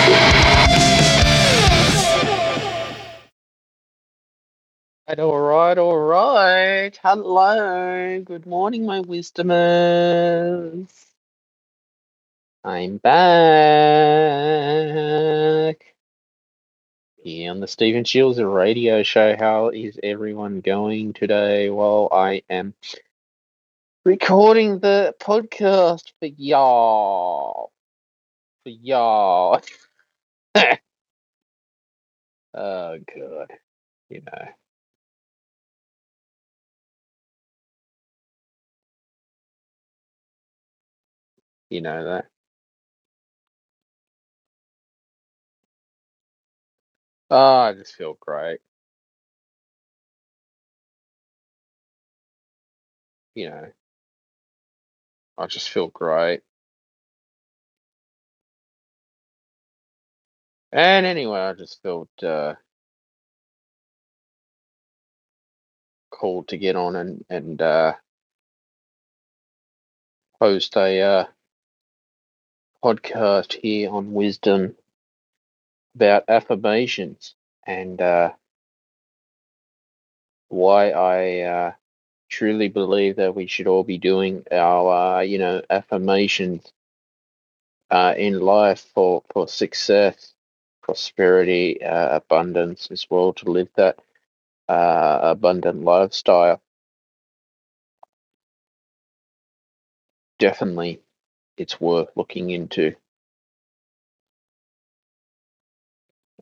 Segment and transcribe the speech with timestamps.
[5.19, 6.95] All right, all right.
[7.03, 8.21] Hello.
[8.21, 10.87] Good morning, my wisdomers.
[12.63, 13.15] I'm back.
[17.25, 19.35] Here on the Stephen Shiels radio show.
[19.35, 21.71] How is everyone going today?
[21.71, 22.75] Well, I am
[24.09, 27.71] recording the podcast for y'all.
[28.65, 29.61] For y'all.
[30.57, 30.71] oh,
[32.55, 33.51] God.
[34.09, 34.49] You know.
[41.71, 42.27] You know that.
[47.31, 48.61] Oh, I just feel great.
[53.35, 53.69] You know,
[55.39, 56.43] I just feel great.
[60.73, 62.55] And anyway, I just felt uh,
[66.11, 67.95] called to get on and and uh,
[70.41, 71.25] host a uh,
[72.85, 74.77] podcast here on wisdom
[75.95, 77.35] about affirmations
[77.67, 78.33] and uh,
[80.49, 81.73] why I uh,
[82.29, 86.73] truly believe that we should all be doing our uh, you know affirmations
[87.91, 90.35] uh, in life for for success,
[90.83, 93.99] prosperity, uh, abundance as well to live that
[94.69, 96.61] uh, abundant lifestyle.
[100.41, 101.01] Definitely,
[101.57, 102.97] it's worth looking into.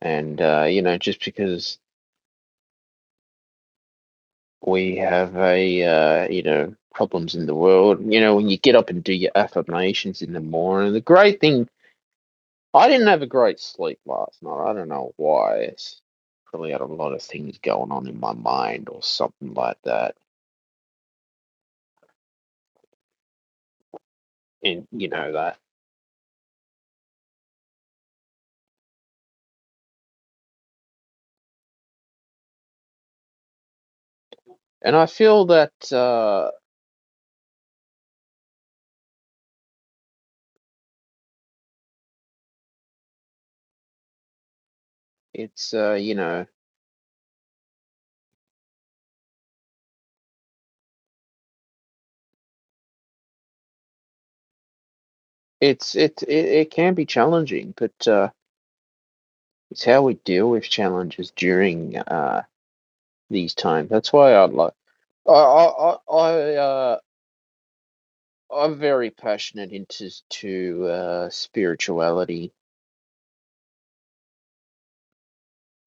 [0.00, 1.78] And uh, you know, just because
[4.64, 8.74] we have a uh, you know problems in the world, you know, when you get
[8.76, 11.68] up and do your affirmations in the morning, the great thing.
[12.74, 14.70] I didn't have a great sleep last night.
[14.70, 15.56] I don't know why.
[15.58, 16.00] It's
[16.46, 20.16] probably had a lot of things going on in my mind or something like that.
[24.64, 25.58] And you know that.
[34.82, 36.50] And I feel that uh,
[45.34, 46.46] it's uh, you know
[55.60, 58.30] it's it it, it can be challenging, but uh,
[59.70, 62.42] it's how we deal with challenges during uh,
[63.30, 63.90] these times.
[63.90, 64.74] That's why I like
[65.28, 66.98] I I I uh,
[68.54, 72.52] I'm very passionate into to uh, spirituality,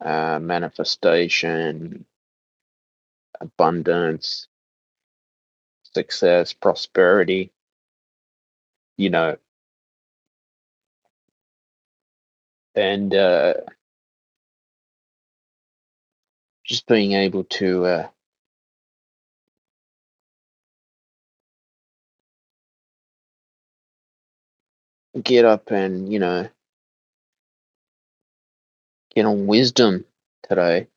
[0.03, 2.05] uh, manifestation,
[3.41, 4.47] abundance,
[5.95, 7.51] success, prosperity.
[8.97, 9.37] You know,
[12.75, 13.55] and uh,
[16.69, 18.07] just being able to uh,
[25.23, 26.47] get up and you know
[29.15, 30.05] get on wisdom
[30.47, 30.87] today.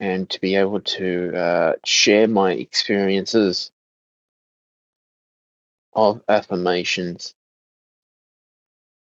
[0.00, 3.70] And to be able to uh, share my experiences
[5.94, 7.34] of affirmations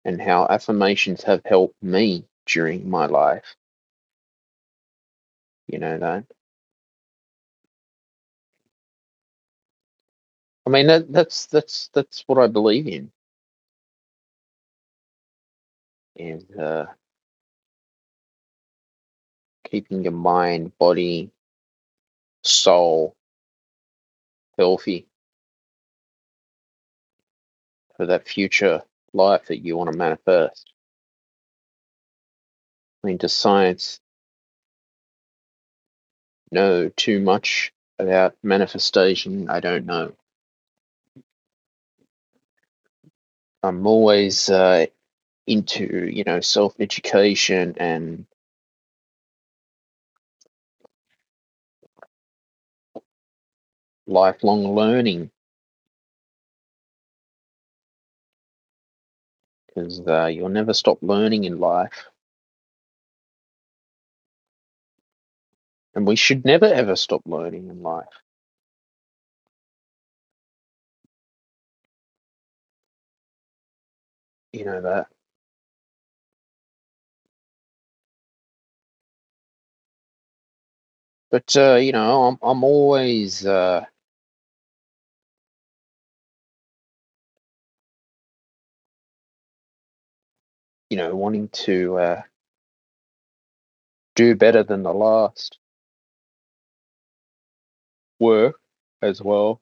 [0.06, 3.56] and how affirmations have helped me during my life.
[5.68, 6.26] You know that.
[10.68, 13.12] I mean that that's that's that's what I believe in.
[16.18, 16.88] And uh,
[19.70, 21.32] keeping your mind, body,
[22.44, 23.16] soul
[24.58, 25.08] healthy
[27.98, 28.84] for that future
[29.14, 30.72] life that you want to manifest.
[33.04, 34.00] I mean, does science
[36.52, 39.50] know too much about manifestation?
[39.50, 40.14] I don't know.
[43.64, 44.86] I'm always uh,
[45.48, 48.26] into, you know, self education and
[54.08, 55.32] lifelong learning
[59.80, 62.08] because uh, you'll never stop learning in life.
[65.94, 68.10] And we should never ever stop learning in life.
[74.54, 75.08] You know that.
[81.32, 83.86] But uh, you know, I'm I'm always uh,
[90.90, 92.22] you know wanting to uh,
[94.16, 95.58] do better than the last
[98.20, 98.60] work
[99.02, 99.62] as well,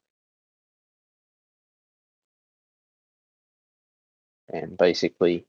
[4.48, 5.46] and basically,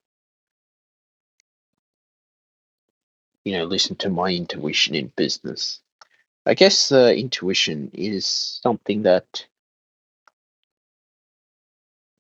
[3.46, 5.82] you know, listen to my intuition in business.
[6.46, 9.46] I guess uh, intuition is something that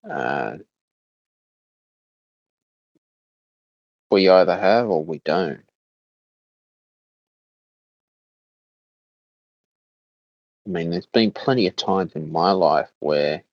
[0.09, 0.57] uh,
[4.11, 5.61] we either have or we don't.
[10.67, 13.43] I mean, there's been plenty of times in my life where,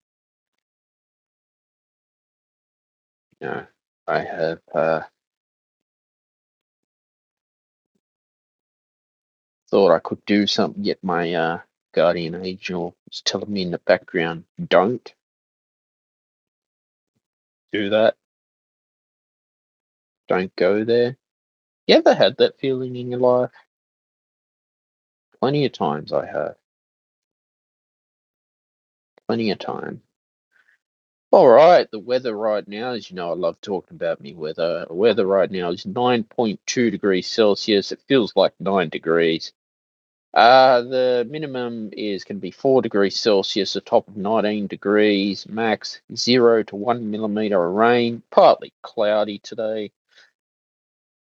[3.41, 3.67] you know,
[4.09, 5.03] I have uh,
[9.71, 11.61] thought I could do something, yet my uh,
[11.95, 15.15] guardian angel was telling me in the background, don't
[17.73, 18.17] do that.
[20.29, 21.17] Don't go there.
[21.87, 23.51] You ever had that feeling in your life?
[25.41, 26.57] Plenty of times I have.
[29.29, 30.03] Plenty of time.
[31.33, 34.87] All right, the weather right now, as you know, I love talking about me weather.
[34.89, 37.93] The weather right now is 9.2 degrees Celsius.
[37.93, 39.53] It feels like 9 degrees.
[40.33, 45.49] Uh, the minimum is going to be 4 degrees Celsius, a top of 19 degrees,
[45.49, 49.93] max 0 to 1 millimeter of rain, partly cloudy today.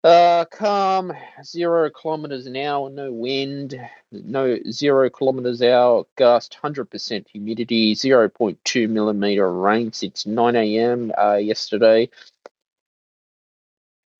[0.03, 1.13] Uh, calm,
[1.43, 3.79] 0 kilometers an hour, no wind,
[4.11, 11.11] no 0 kilometers an hour gust, 100% humidity, 0.2 millimeter rain since 9 a.m.
[11.17, 12.09] Uh, yesterday.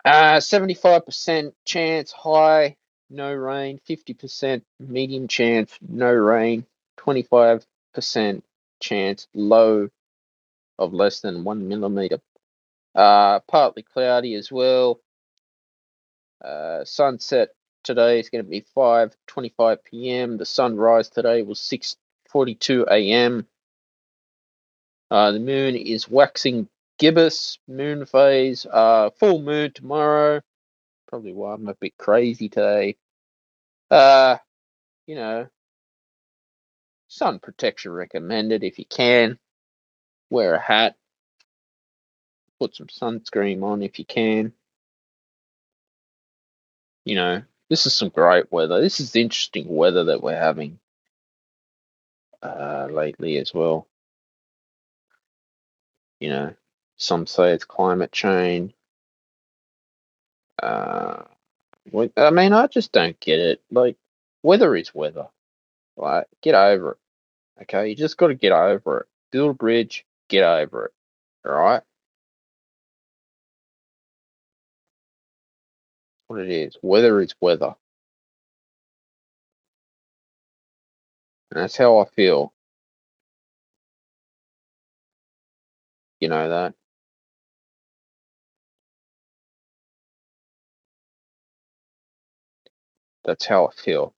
[0.05, 2.77] Uh, 75% chance high
[3.13, 6.65] no rain, 50% medium chance, no rain,
[6.97, 8.41] 25%
[8.79, 9.89] chance low
[10.79, 12.19] of less than one millimeter.
[12.95, 14.99] Uh, partly cloudy as well.
[16.43, 17.49] Uh, sunset
[17.83, 20.37] today is going to be 5:25 p.m.
[20.37, 23.47] The sunrise today was 6:42 a.m.
[25.11, 26.67] Uh, the moon is waxing
[26.99, 28.65] gibbous moon phase.
[28.65, 30.41] Uh, full moon tomorrow.
[31.07, 32.97] Probably why I'm a bit crazy today.
[33.91, 34.37] Uh,
[35.07, 35.47] you know,
[37.07, 39.37] sun protection recommended if you can.
[40.29, 40.95] Wear a hat.
[42.59, 44.53] Put some sunscreen on if you can.
[47.05, 48.81] You know, this is some great weather.
[48.81, 50.79] This is interesting weather that we're having
[52.41, 53.87] uh, lately as well.
[56.19, 56.53] You know,
[56.97, 58.73] some say it's climate change.
[60.61, 61.23] Uh,
[62.15, 63.61] I mean, I just don't get it.
[63.69, 63.97] Like,
[64.41, 65.27] weather is weather.
[65.97, 66.97] Like, get over it.
[67.63, 69.07] Okay, you just got to get over it.
[69.31, 70.93] Build a bridge, get over it.
[71.45, 71.81] All right.
[76.33, 76.75] What it is.
[76.81, 77.75] Weather is weather.
[81.51, 82.53] And that's how I feel.
[86.19, 86.73] You know that.
[93.25, 94.13] That's how I feel.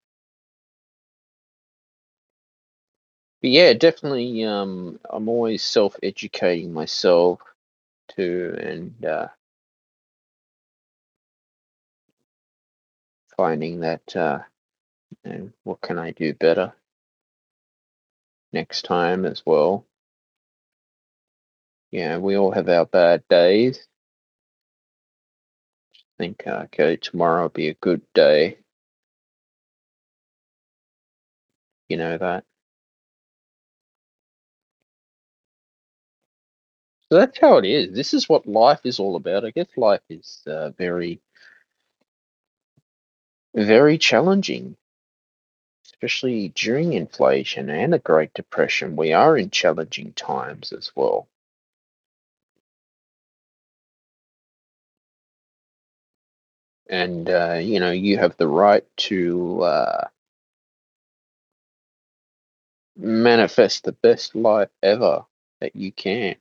[3.42, 4.44] But yeah, definitely.
[4.46, 7.42] Um, I'm always self-educating myself
[8.10, 9.28] too, and uh,
[13.38, 14.40] finding that uh,
[15.26, 16.74] you know, what can I do better
[18.54, 19.86] next time as well.
[21.92, 23.88] Yeah, we all have our bad days.
[26.02, 28.58] I think uh, okay, tomorrow will be a good day.
[31.90, 32.46] You know that.
[37.12, 37.96] So that's how it is.
[37.96, 39.46] This is what life is all about.
[39.46, 41.22] I guess life is uh, very,
[43.56, 44.78] very challenging,
[45.86, 48.96] especially during inflation and the Great Depression.
[48.96, 51.28] We are in challenging times as well.
[56.90, 60.08] And, uh, you know, you have the right to uh,
[62.98, 65.26] manifest the best life ever
[65.62, 66.36] that you can.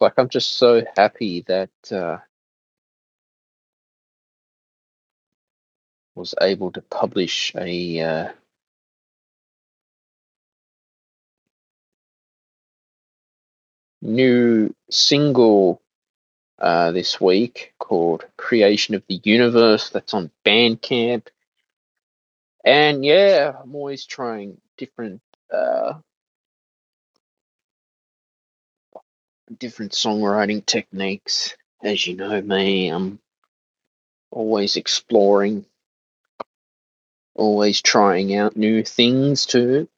[0.00, 2.18] Like, I'm just so happy that uh,
[6.14, 8.28] was able to publish a uh,
[14.02, 15.82] new single
[16.58, 19.90] uh, this week called Creation of the Universe.
[19.90, 21.28] That's on Bandcamp.
[22.64, 25.22] And yeah, I'm always trying different
[25.52, 25.94] uh,
[29.58, 31.56] different songwriting techniques.
[31.82, 33.20] As you know me, I'm
[34.30, 35.66] always exploring,
[37.34, 39.88] always trying out new things too.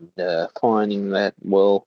[0.00, 1.86] And, uh, finding that, well,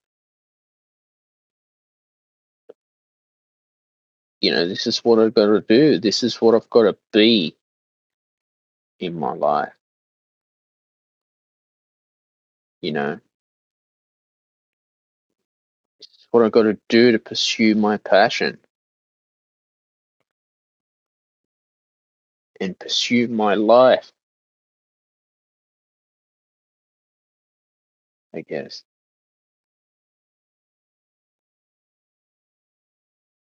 [4.41, 6.00] you know, this is what I've got to do.
[6.00, 7.57] This is what I've got to be
[9.00, 9.73] in my life.
[12.81, 13.19] You know,
[16.31, 18.59] what I've got to do to pursue my passion
[22.61, 24.11] and pursue my life.
[28.35, 28.83] I guess.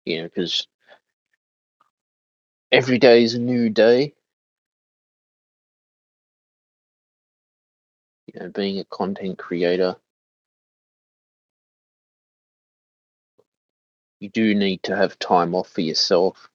[0.04, 0.66] You know, because
[2.72, 4.14] every day is a new day.
[8.32, 9.96] You know, being a content creator,
[14.20, 16.48] you do need to have time off for yourself.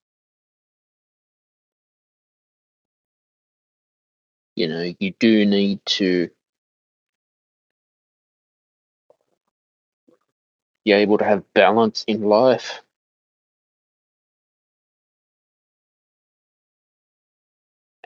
[4.56, 6.32] You know, you do need to
[10.84, 12.82] be able to have balance in life.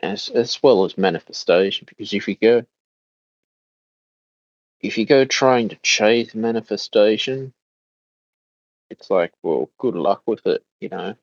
[0.02, 2.66] As, as well as manifestation, because if you go
[4.82, 7.54] if you go trying to chase manifestation,
[8.90, 11.14] it's like, well, good luck with it, you know.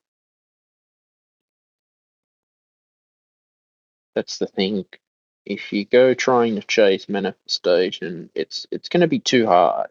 [4.16, 4.86] That's the thing.
[5.46, 9.90] If you go trying to chase manifestation, it's it's going to be too hard.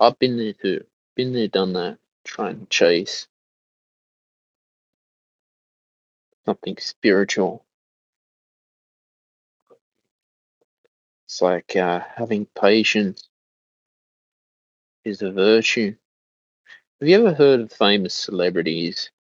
[0.00, 0.84] I've been there too.
[1.16, 1.98] Been there, done that.
[2.24, 3.28] Trying to chase
[6.46, 7.64] something spiritual.
[11.30, 13.28] It's like uh, having patience
[15.04, 15.94] is a virtue.
[17.00, 19.12] Have you ever heard of famous celebrities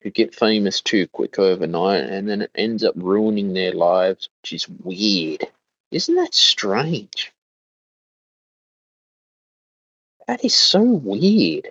[0.00, 4.54] who get famous too quick overnight and then it ends up ruining their lives, which
[4.54, 5.46] is weird?
[5.92, 7.32] Isn't that strange?
[10.26, 11.68] That is so weird.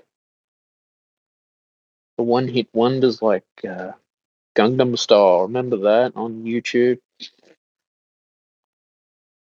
[2.17, 3.91] The one hit wonders like uh,
[4.55, 7.01] Gangnam Style, remember that on YouTube?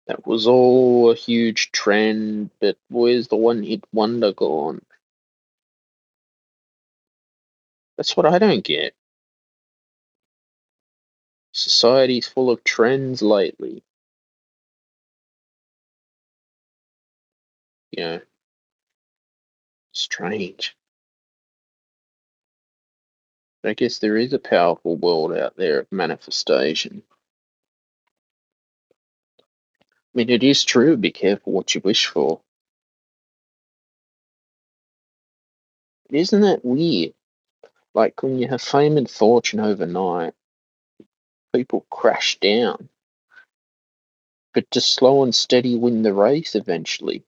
[0.10, 4.82] That was all a huge trend, but where's the one hit wonder gone?
[7.96, 8.96] That's what I don't get.
[11.52, 13.84] Society's full of trends lately.
[17.96, 18.22] Know,
[19.92, 20.76] strange.
[23.64, 27.04] I guess there is a powerful world out there of manifestation.
[30.20, 32.42] Mean, it is true, be careful what you wish for.
[36.10, 37.14] Isn't that weird?
[37.94, 40.34] Like when you have fame and fortune overnight,
[41.54, 42.90] people crash down.
[44.54, 47.24] But to slow and steady win the race eventually.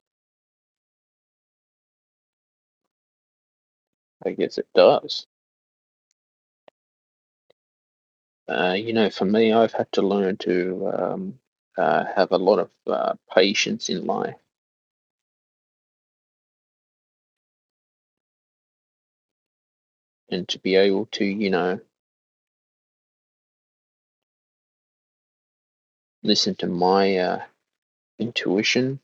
[4.25, 5.27] I guess it does.
[8.49, 11.39] Uh, you know, for me, I've had to learn to um,
[11.77, 14.35] uh, have a lot of uh, patience in life.
[20.29, 21.79] And to be able to, you know,
[26.23, 27.41] listen to my uh,
[28.19, 28.99] intuition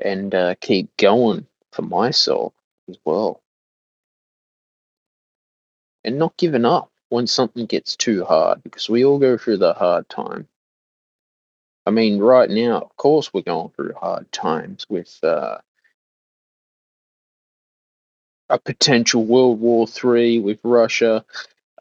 [0.00, 2.52] and uh, keep going for myself
[2.88, 3.42] as well.
[6.04, 9.74] And not giving up when something gets too hard because we all go through the
[9.74, 10.48] hard time.
[11.86, 15.58] I mean, right now, of course, we're going through hard times with uh,
[18.48, 21.24] a potential World War Three with Russia,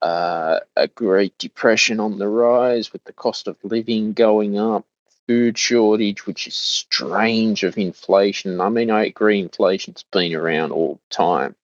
[0.02, 4.86] uh, a Great Depression on the rise with the cost of living going up,
[5.28, 8.62] food shortage, which is strange of inflation.
[8.62, 11.56] I mean, I agree, inflation's been around all the time,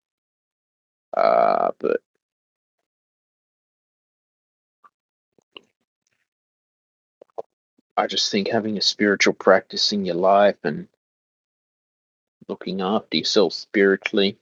[1.16, 2.02] uh, but
[7.98, 10.88] I just think having a spiritual practice in your life and
[12.48, 14.38] looking after yourself spiritually,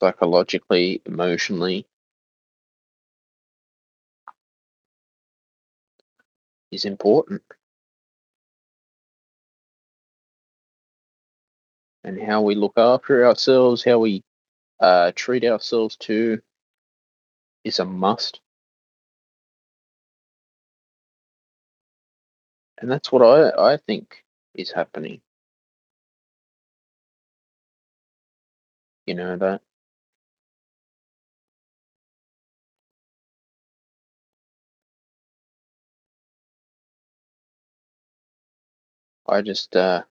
[0.00, 1.86] psychologically, emotionally,
[6.70, 7.42] is important.
[12.04, 14.24] And how we look after ourselves, how we
[14.80, 16.40] uh, treat ourselves too,
[17.64, 18.40] is a must.
[22.80, 25.22] And that's what I, I think is happening.
[29.06, 29.62] You know that?
[39.28, 40.02] I just uh,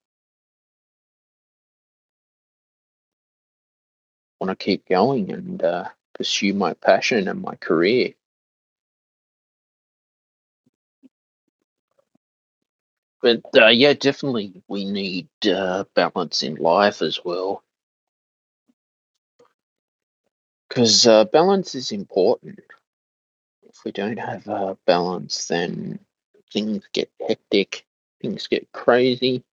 [4.39, 8.13] want to keep going and uh, pursue my passion and my career.
[13.21, 17.63] But uh, yeah, definitely we need uh, balance in life as well.
[20.69, 22.59] Because uh, balance is important.
[23.69, 25.99] If we don't have uh, balance, then
[26.53, 27.85] things get hectic,
[28.21, 29.43] things get crazy,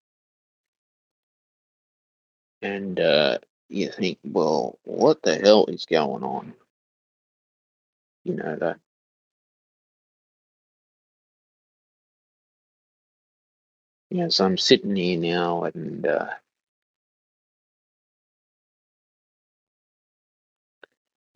[2.62, 6.54] and uh, you think, well, what the hell is going on?
[8.24, 8.80] You know that.
[14.16, 16.28] Yeah, so I'm sitting here now and uh,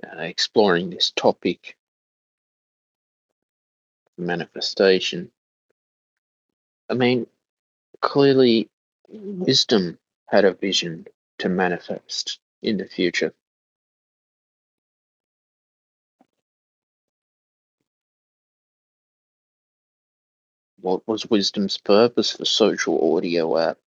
[0.06, 1.76] uh, exploring this topic,
[4.18, 5.30] manifestation.
[6.90, 7.26] I mean,
[8.02, 8.70] clearly,
[9.08, 11.06] wisdom had a vision
[11.38, 13.34] to manifest in the future.
[20.82, 23.78] What was wisdom's purpose for social audio app?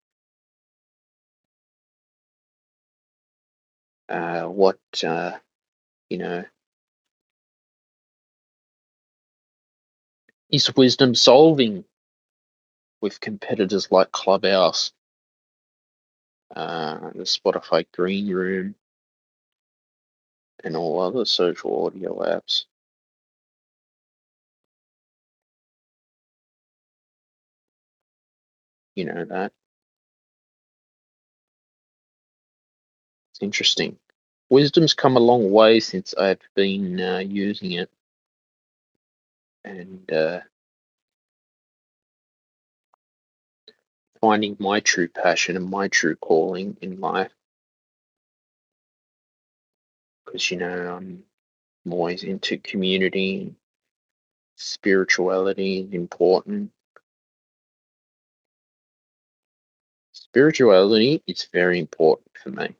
[4.09, 5.33] Uh, what, uh,
[6.09, 6.45] you know,
[10.51, 11.85] is wisdom solving
[13.01, 14.93] with competitors like Clubhouse,
[16.55, 18.75] uh, the Spotify Green Room,
[20.63, 22.65] and all other social audio apps?
[28.95, 29.51] You know that.
[33.31, 33.97] It's interesting.
[34.49, 37.89] Wisdom's come a long way since I've been uh, using it,
[39.65, 40.41] and uh,
[44.21, 47.31] finding my true passion and my true calling in life.
[50.25, 51.23] Because you know, I'm,
[51.89, 53.55] always into community.
[54.55, 56.71] Spirituality is important.
[60.33, 62.75] Spirituality is very important for me.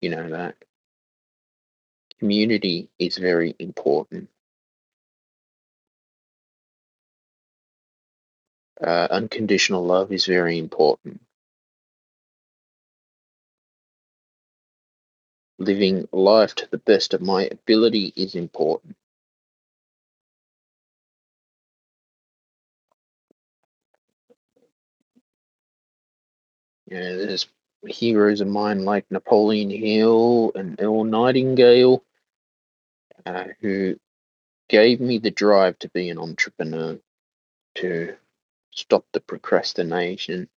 [0.00, 0.56] You know that.
[2.18, 4.30] Community is very important.
[8.82, 11.20] Uh, unconditional love is very important.
[15.60, 18.96] Living life to the best of my ability is important.
[26.88, 27.48] You know, there's
[27.86, 32.02] heroes of mine like Napoleon Hill and Earl Nightingale
[33.26, 33.98] uh, who
[34.68, 36.98] gave me the drive to be an entrepreneur,
[37.76, 38.16] to
[38.70, 40.48] stop the procrastination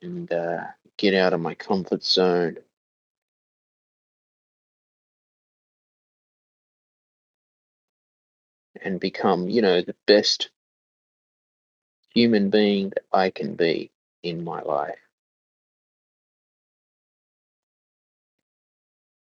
[0.00, 0.64] and uh,
[0.96, 2.56] get out of my comfort zone.
[8.82, 10.48] And become, you know, the best
[12.14, 13.90] human being that I can be
[14.22, 14.98] in my life.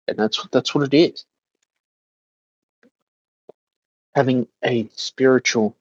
[0.08, 1.26] And that's that's what it is.
[4.16, 5.76] Having a spiritual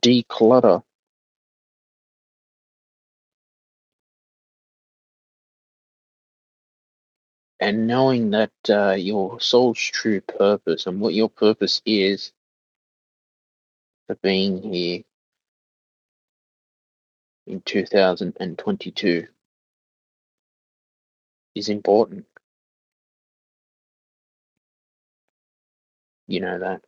[0.00, 0.82] declutter
[7.60, 12.32] and knowing that uh, your soul's true purpose and what your purpose is
[14.06, 15.02] for being here
[17.46, 19.26] in 2022
[21.54, 22.26] is important.
[26.28, 26.82] You know that.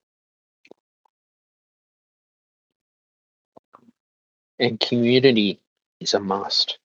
[4.58, 5.60] And community
[6.00, 6.78] is a must.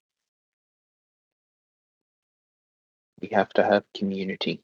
[3.21, 4.61] We have to have community.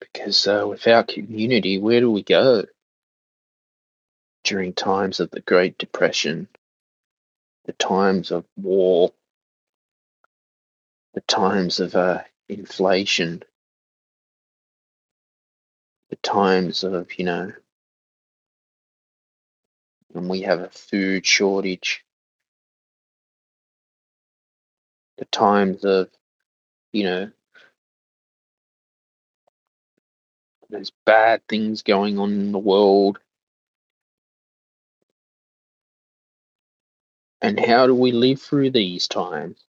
[0.00, 2.64] Because uh, without community, where do we go?
[4.44, 6.48] During times of the Great Depression,
[7.64, 9.12] the times of war,
[11.14, 13.42] the times of uh, inflation,
[16.10, 17.52] the times of, you know,
[20.08, 22.04] when we have a food shortage,
[25.18, 26.10] the times of,
[26.92, 27.30] you know,
[30.70, 33.18] there's bad things going on in the world.
[37.44, 39.62] And how do we live through these times?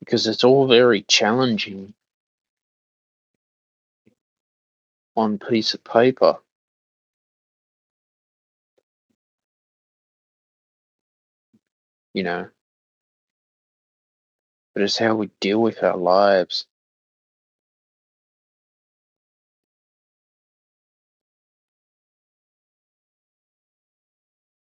[0.00, 1.94] Because it's all very challenging
[5.16, 6.38] on piece of paper.
[12.14, 12.48] You know,
[14.74, 16.66] but it's how we deal with our lives.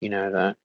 [0.01, 0.57] You know that.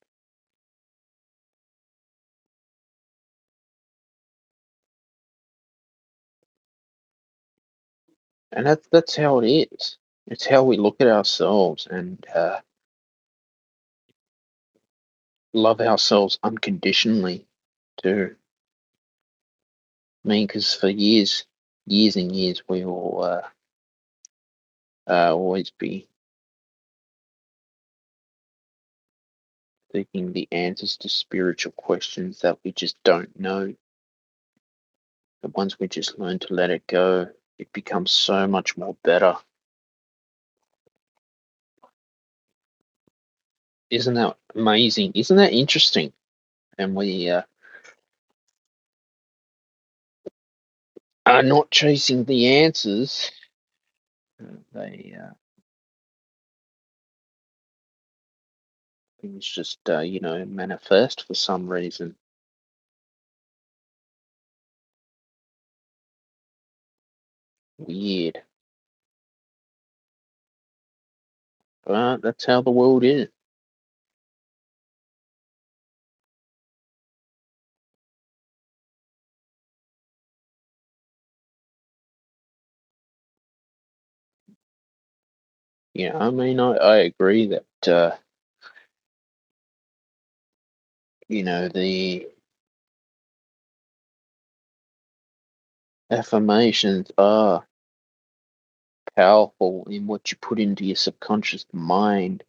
[8.51, 9.97] And that's that's how it is.
[10.27, 12.59] It's how we look at ourselves and uh,
[15.53, 17.47] love ourselves unconditionally,
[18.03, 18.35] too.
[20.25, 21.45] I mean, because for years,
[21.87, 23.41] years and years, we will uh,
[25.11, 26.07] uh, always be
[29.97, 33.73] seeking the answers to spiritual questions that we just don't know.
[35.41, 39.35] But once we just learn to let it go, it becomes so much more better.
[43.89, 45.13] Isn't that amazing?
[45.15, 46.13] Isn't that interesting?
[46.77, 47.41] And we uh,
[51.25, 53.31] are not chasing the answers.
[54.73, 55.33] They uh,
[59.21, 62.15] things just uh, you know manifest for some reason.
[67.79, 68.43] Weird.
[71.85, 73.29] But that's how the world is.
[85.93, 88.15] Yeah, I mean, I, I agree that, uh,
[91.29, 92.27] you know, the
[96.11, 97.65] affirmations are
[99.15, 102.43] powerful in what you put into your subconscious mind.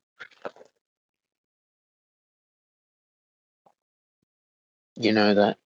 [4.96, 5.58] You know that?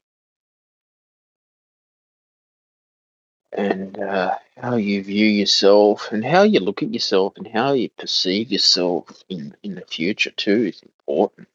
[3.53, 7.91] And uh, how you view yourself and how you look at yourself and how you
[7.91, 11.49] perceive yourself in, in the future, too, is important.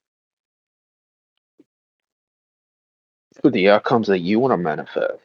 [3.41, 5.21] For the outcomes that you want to manifest.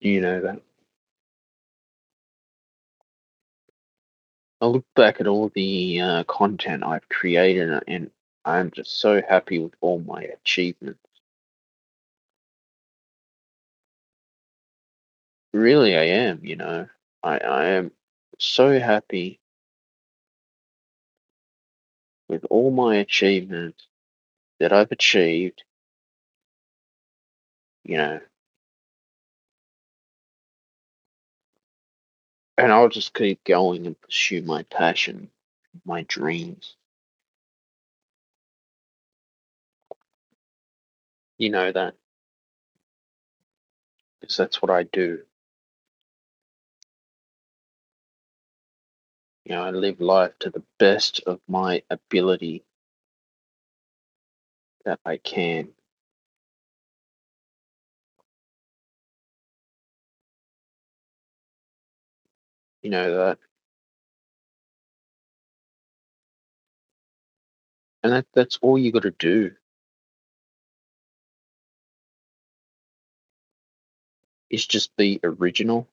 [0.00, 0.62] Do you know that?
[4.60, 8.10] I look back at all the uh, content I've created and
[8.44, 11.00] I'm just so happy with all my achievements.
[15.52, 16.88] Really, I am, you know.
[17.22, 17.92] I, I am
[18.38, 19.40] so happy
[22.32, 23.86] with all my achievements
[24.60, 25.64] that I've achieved,
[27.84, 28.20] you know.
[32.58, 35.30] And I'll just keep going and pursue my passion,
[35.86, 36.76] my dreams.
[41.38, 41.94] You know that?
[44.20, 45.20] Because that's what I do.
[49.44, 52.64] You know, I live life to the best of my ability
[54.84, 55.70] that I can.
[62.82, 63.38] You know that?
[68.04, 69.52] And that, that's all you got to do.
[74.50, 75.88] Is just be original,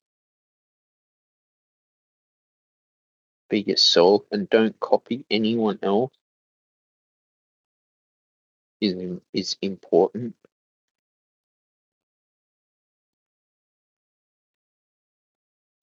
[3.50, 6.14] be yourself, and don't copy anyone else.
[8.82, 10.36] Is is important.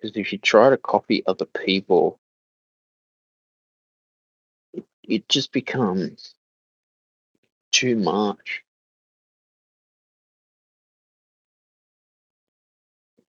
[0.01, 2.19] Because if you try to copy other people,
[4.73, 6.35] it, it just becomes
[7.73, 8.63] too much.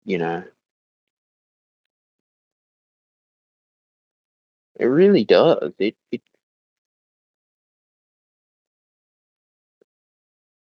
[0.05, 0.43] You know,
[4.81, 5.73] It really does.
[5.79, 6.23] It it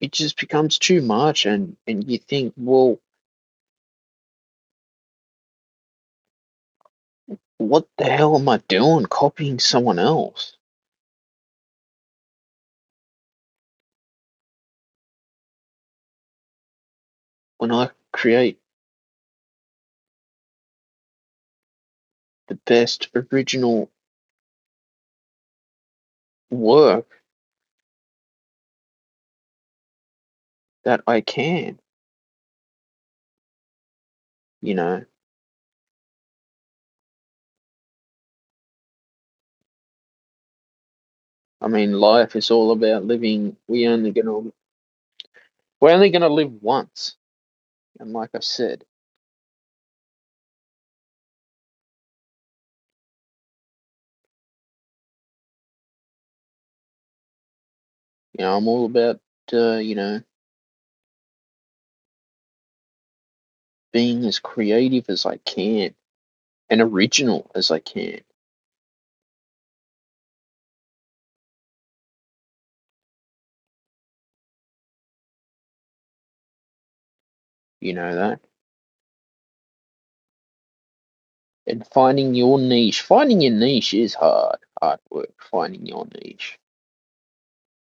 [0.02, 3.00] it just becomes too much, and and you think, well,
[7.58, 10.58] what the hell am I doing copying someone else?
[17.60, 18.60] When I create
[22.52, 23.90] the best original
[26.52, 27.08] work
[30.84, 31.80] that I can,
[34.62, 35.06] you know.
[41.62, 43.58] I mean, life is all about living.
[43.68, 44.52] We only gonna
[45.82, 47.16] we're only gonna live once,
[48.00, 48.86] and like I said,
[58.38, 59.22] you know, I'm all about
[59.54, 60.22] uh, you know
[63.94, 65.96] being as creative as I can
[66.70, 68.22] and original as I can.
[77.82, 78.42] You know that.
[81.68, 85.34] And finding your niche, finding your niche is hard, hard work.
[85.52, 86.60] Finding your niche.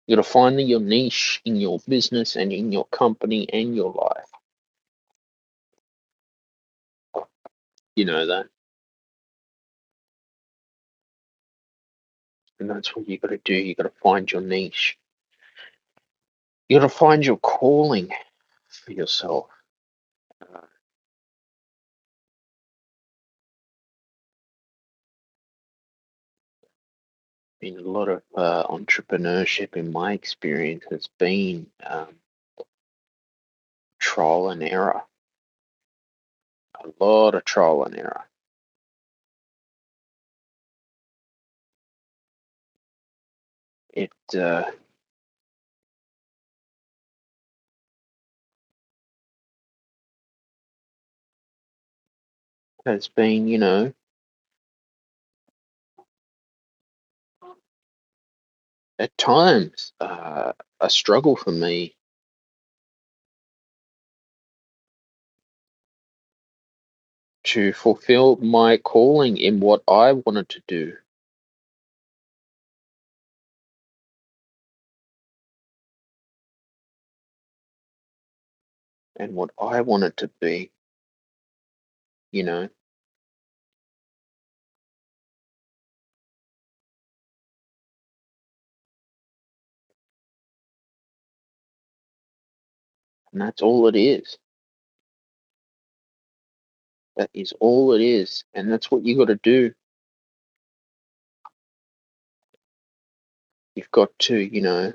[0.07, 3.91] You got to find your niche in your business and in your company and your
[3.93, 4.29] life.
[7.95, 8.47] You know that.
[12.59, 13.53] And that's what you got to do.
[13.53, 14.97] You got to find your niche.
[16.69, 18.09] You got to find your calling
[18.67, 19.47] for yourself.
[27.61, 32.07] Been a lot of uh, entrepreneurship in my experience has been um,
[33.99, 35.03] trial and error.
[36.83, 38.25] A lot of trial and error.
[43.93, 44.71] It uh,
[52.85, 53.93] has been, you know,
[59.01, 61.95] at times uh, a struggle for me
[67.43, 70.93] to fulfill my calling in what I wanted to do.
[79.15, 80.71] And what I wanted to be,
[82.31, 82.69] you know.
[93.33, 94.37] And that's all it is.
[97.17, 98.45] That is all it is.
[98.53, 99.73] And that's what you got to do.
[103.75, 104.93] You've got to, you know,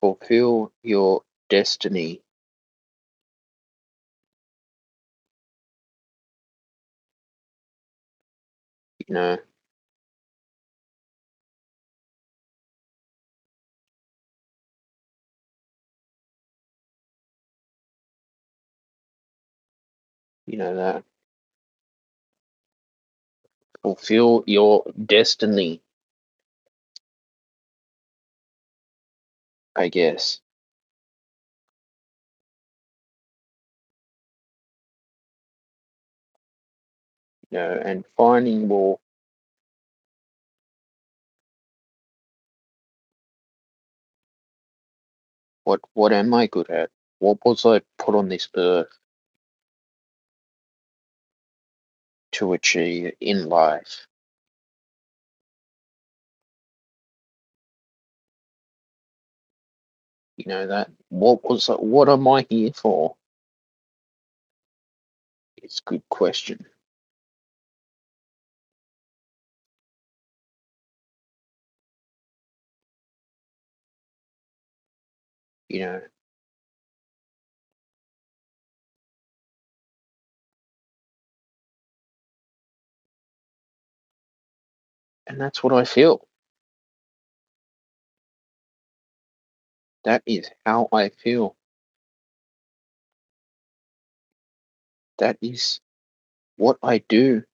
[0.00, 2.22] fulfill your destiny.
[9.08, 9.38] Know,
[20.46, 21.04] you know that.
[23.82, 25.82] Fulfill your destiny,
[29.76, 30.40] I guess.
[37.50, 39.00] You know, and finding well
[45.64, 46.90] what what am I good at?
[47.20, 48.88] What was I put on this earth
[52.32, 54.06] to achieve in life?
[60.36, 63.16] You know that what was what am I here for?
[65.62, 66.66] It's a good question.
[75.68, 76.02] You know,
[85.26, 86.26] and that's what I feel.
[90.04, 91.56] That is how I feel.
[95.18, 95.80] That is
[96.56, 97.44] what I do.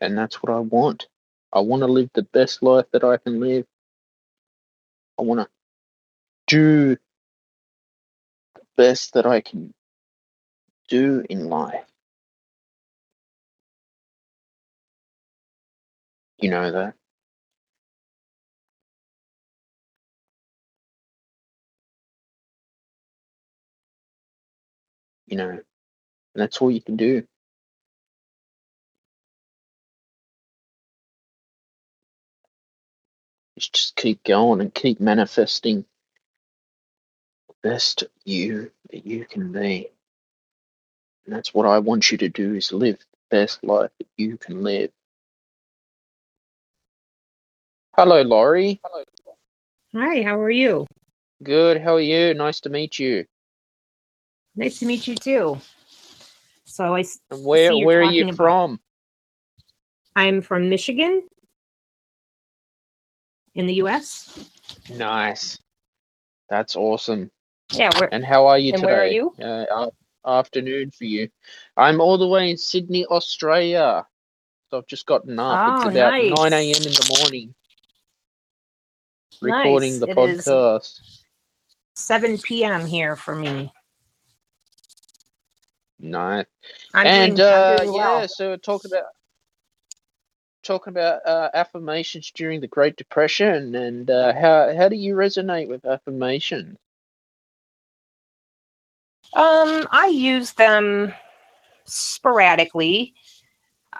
[0.00, 1.08] And that's what I want.
[1.52, 3.66] I want to live the best life that I can live.
[5.18, 5.48] I want to
[6.46, 6.96] do
[8.56, 9.74] the best that I can
[10.88, 11.84] do in life.
[16.38, 16.94] You know that?
[25.26, 25.62] You know, and
[26.34, 27.26] that's all you can do.
[33.58, 35.84] Is just keep going and keep manifesting
[37.48, 39.88] the best you that you can be.
[41.26, 44.36] And that's what I want you to do is live the best life that you
[44.38, 44.90] can live.
[47.96, 48.80] Hello, Laurie.
[49.94, 50.86] Hi, how are you?
[51.42, 51.80] Good.
[51.80, 52.34] How are you?
[52.34, 53.26] Nice to meet you.
[54.54, 55.58] Nice to meet you too.
[56.64, 58.80] So I where where are you about- from?
[60.14, 61.28] I'm from Michigan
[63.58, 64.38] in the US.
[64.88, 65.58] Nice.
[66.48, 67.30] That's awesome.
[67.72, 68.92] Yeah, where And how are you And today?
[68.92, 69.34] where are you?
[69.42, 69.90] Uh,
[70.26, 71.28] afternoon for you.
[71.76, 74.06] I'm all the way in Sydney, Australia.
[74.70, 75.58] So I've just gotten up.
[75.84, 76.32] Oh, it's about nice.
[76.38, 76.76] 9 a.m.
[76.76, 77.54] in the morning.
[79.42, 80.00] Recording Nice.
[80.00, 81.00] the It is- podcast.
[81.96, 82.86] 7 p.m.
[82.86, 83.72] here for me.
[85.98, 86.46] Nice.
[86.94, 88.28] I'm and doing, uh, I'm doing yeah, well.
[88.28, 89.06] so talking about
[90.68, 95.68] talking about uh, affirmations during the Great Depression, and uh, how how do you resonate
[95.68, 96.78] with affirmations?
[99.34, 101.14] Um, I use them
[101.86, 103.14] sporadically.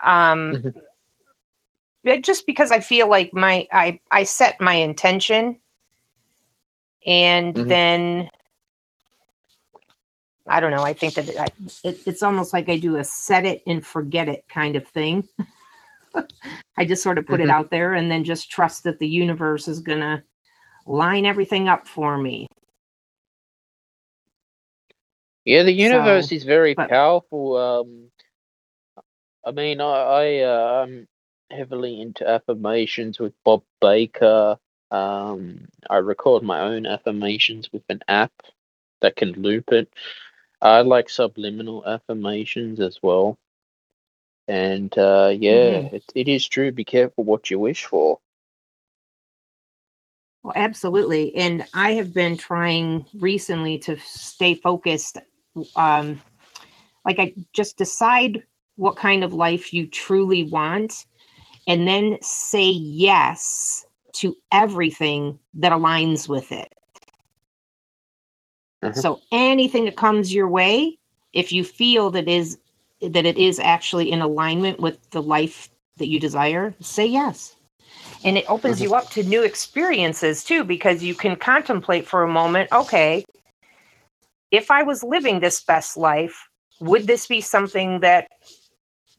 [0.03, 0.75] Um, Mhm.
[2.05, 5.59] but just because I feel like my I I set my intention,
[7.07, 7.67] and Mhm.
[7.69, 8.31] then
[10.49, 10.85] I don't know.
[10.85, 11.47] I think that I,
[11.85, 15.29] it, it's almost like I do a set it and forget it kind of thing.
[16.77, 17.45] I just sort of put Mhm.
[17.45, 20.23] it out there and then just trust that the universe is gonna
[20.87, 22.47] line everything up for me.
[25.45, 27.57] Yeah, the universe So, is very but- powerful.
[27.57, 28.11] Um,
[29.45, 31.09] I mean, I, I uh, I'm
[31.51, 34.59] heavily into affirmations with Bob Baker.
[34.91, 38.33] Um, I record my own affirmations with an app
[39.01, 39.89] that can loop it.
[40.61, 43.39] I like subliminal affirmations as well.
[44.49, 45.93] And uh, yeah, Mhm.
[45.93, 46.73] it, it is true.
[46.73, 48.19] Be careful what you wish for.
[50.43, 51.35] Well, absolutely.
[51.37, 55.19] And I have been trying recently to stay focused.
[55.77, 56.23] Um,
[57.05, 58.43] like I just decide
[58.77, 61.07] what kind of life you truly want
[61.67, 63.85] and then say yes
[64.15, 66.73] to everything that aligns with it.
[68.83, 68.95] Mhm.
[68.95, 70.99] So anything that comes your way,
[71.33, 72.59] if you feel that is
[73.01, 77.57] that it is actually in alignment with the life that you desire, say yes.
[78.25, 78.83] And it opens Mhm.
[78.83, 83.25] you up to new experiences too, because you can contemplate for a moment, okay,
[84.51, 86.49] if I was living this best life,
[86.81, 88.29] would this be something that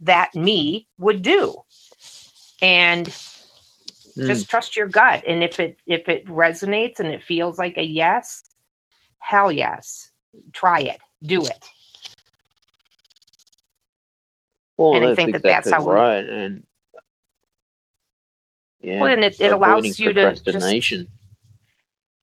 [0.02, 1.64] that me would do?
[2.62, 3.08] And
[4.18, 4.28] Mm.
[4.28, 5.24] just trust your gut.
[5.28, 8.44] And if it if it resonates and it feels like a yes,
[9.20, 10.12] hell yes.
[10.54, 11.00] Try it.
[11.24, 11.66] Do it.
[14.80, 16.26] Well, and I think that exactly that's how we- right.
[16.30, 16.64] And
[18.82, 20.68] yeah, Well, and it, it allows you to just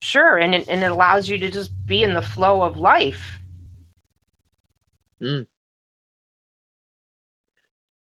[0.00, 3.38] sure, and it, and it allows you to just be in the flow of life.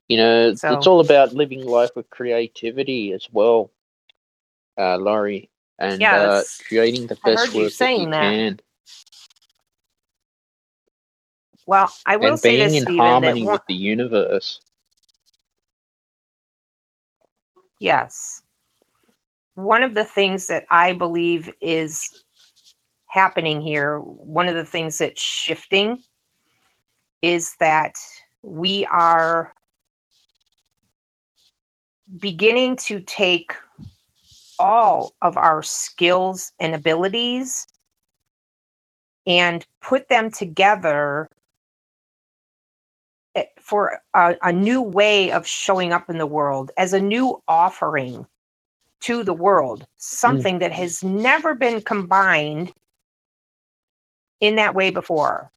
[0.09, 3.73] You know, So- it's all about living life with creativity as well,
[4.79, 8.21] uh, Laurie, and Yeah, uh, creating the best work that you that.
[8.21, 8.61] can,
[11.69, 14.59] Well, I will and say being this, in Stephen, harmony one, with the universe.
[17.79, 18.41] yes,
[19.55, 22.25] one of the things that I believe is
[23.05, 26.03] happening here, one of the things that's shifting,
[27.21, 27.97] is that
[28.43, 29.53] we are
[32.19, 33.53] beginning to take
[34.59, 37.67] all of our skills and abilities
[39.27, 41.29] and put them together
[43.69, 48.27] for a, a new way of showing up in the world as a new offering
[49.01, 52.73] to the world, something that has never been combined
[54.41, 55.53] in that way before.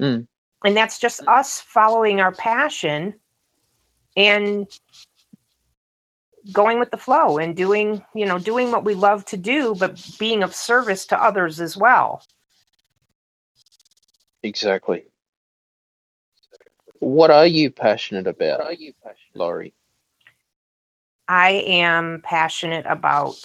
[0.00, 0.28] Mm.
[0.64, 3.14] And that's just us following our passion
[4.16, 4.68] and
[6.52, 10.00] going with the flow and doing, you know, doing what we love to do, but
[10.20, 12.22] being of service to others as well.
[14.44, 15.06] Exactly.
[17.00, 18.74] What are you passionate about,
[19.34, 19.74] Laurie?
[21.28, 23.36] I am passionate about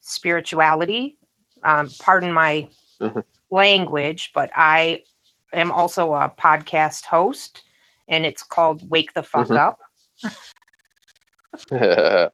[0.00, 1.18] spirituality.
[1.62, 2.68] Um, pardon my
[3.00, 3.24] Mhm.
[3.50, 5.04] language, but I
[5.52, 7.62] am also a podcast host,
[8.08, 9.56] and it's called Wake the Fuck Mhm.
[9.56, 9.80] Up.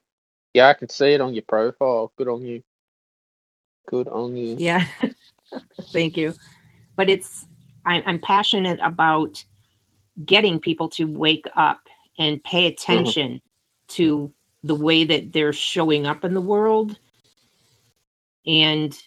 [0.53, 2.11] yeah, I can see it on your profile.
[2.15, 2.63] Good on you.
[3.87, 4.55] Good on you.
[4.57, 4.85] Yeah.
[5.93, 6.33] Thank you.
[6.95, 7.45] But it's,
[7.85, 9.43] I'm, I'm passionate about
[10.25, 11.81] getting people to wake up
[12.17, 12.73] and pay mm-hmm.
[12.73, 13.41] attention
[13.89, 14.31] to
[14.63, 16.97] the way that they're showing up in the world.
[18.45, 18.97] And,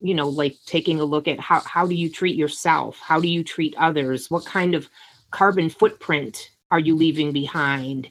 [0.00, 2.98] you know, like taking a look at how, how do you treat yourself?
[2.98, 4.30] How do you treat others?
[4.30, 4.88] What kind of
[5.30, 8.08] carbon footprint are you leaving behind?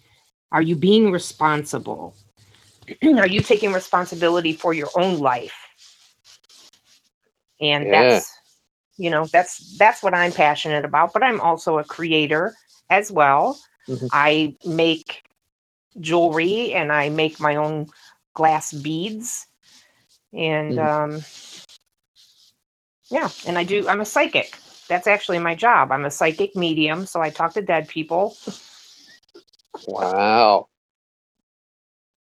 [0.51, 2.15] Are you being responsible?
[3.03, 5.55] are you taking responsibility for your own life?
[7.59, 8.09] And Yeah.
[8.09, 8.36] that's
[8.97, 12.55] you know, that's that's what I'm passionate about, but I'm also a creator
[12.89, 13.59] as well.
[13.89, 14.11] Mhm.
[14.11, 15.23] I make
[15.99, 17.87] jewelry and I make my own
[18.35, 19.47] glass beads.
[20.33, 20.79] And Mhm.
[20.79, 21.25] um
[23.11, 24.57] yeah, and I do I'm a psychic.
[24.89, 25.91] That's actually my job.
[25.91, 28.37] I'm a psychic medium, so I talk to dead people.
[29.87, 30.69] Wow.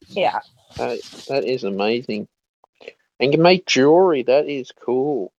[0.08, 0.40] Yeah.
[0.76, 2.28] That, that is amazing.
[3.20, 4.22] And you make jewelry.
[4.24, 5.32] That is cool.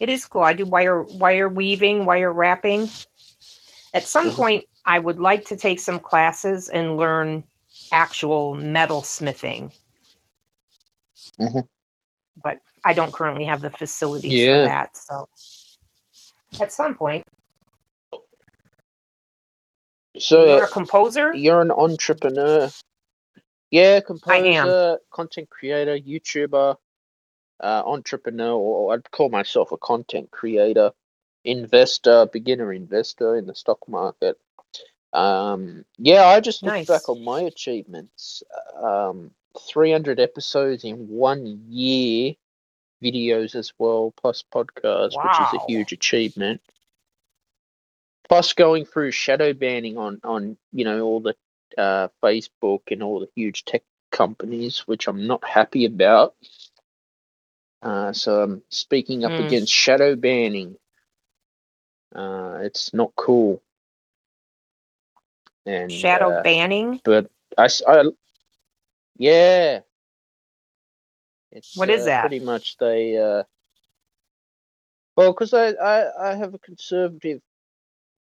[0.00, 0.42] It is cool.
[0.42, 2.88] I do wire wire weaving, wire wrapping.
[3.94, 4.36] At some Mhm.
[4.36, 7.44] point, I would like to take some classes and learn
[7.90, 9.72] actual metal smithing.
[11.38, 11.66] Mhm.
[12.42, 14.62] But I don't currently have the facilities Yeah.
[14.62, 14.96] for that.
[14.96, 15.28] So
[16.60, 17.24] at some point,
[20.18, 21.34] So you're a composer.
[21.34, 22.70] you're an entrepreneur.
[23.70, 24.98] Yeah, composer, I am.
[25.10, 26.76] content creator, YouTuber,
[27.60, 30.92] uh, entrepreneur, or I'd call myself a content creator,
[31.44, 34.38] investor, beginner investor in the stock market.
[35.12, 36.86] Um, yeah, I just look Nice.
[36.86, 38.42] back on my achievements.
[38.76, 42.34] Um, 300 episodes in one year,
[43.02, 46.60] videos as well, plus podcasts, which is a huge achievement.
[48.28, 51.34] Plus going through shadow banning on on you know all the
[51.78, 56.34] uh, Facebook and all the huge tech companies, which I'm not happy about.
[57.82, 59.40] Uh, so I'm speaking up Hmm.
[59.40, 60.76] against shadow banning.
[62.14, 63.62] Uh, it's not cool.
[65.66, 67.00] And Shadow uh, banning.
[67.04, 67.68] but I,
[69.18, 69.80] yeah.
[71.52, 72.20] It's, What is uh, that?
[72.20, 73.16] Pretty much they.
[73.18, 73.44] Uh,
[75.16, 77.40] well, because I, I I have a conservative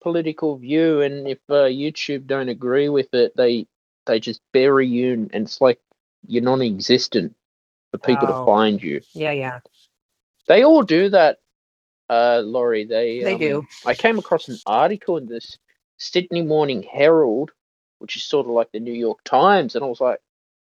[0.01, 3.67] political view, and if uh, YouTube don't agree with it, they
[4.05, 5.79] they just bury you, and it's like
[6.27, 7.35] you're non-existent
[7.93, 8.39] for people Oh.
[8.39, 9.01] to find you.
[9.13, 9.59] Yeah, yeah.
[10.47, 11.37] They all do that,
[12.09, 12.85] uh, Laurie.
[12.85, 13.67] They They um, do.
[13.85, 15.57] I came across an article in this
[15.97, 17.51] Sydney Morning Herald,
[17.99, 20.19] which is sort of like the New York Times, and I was like,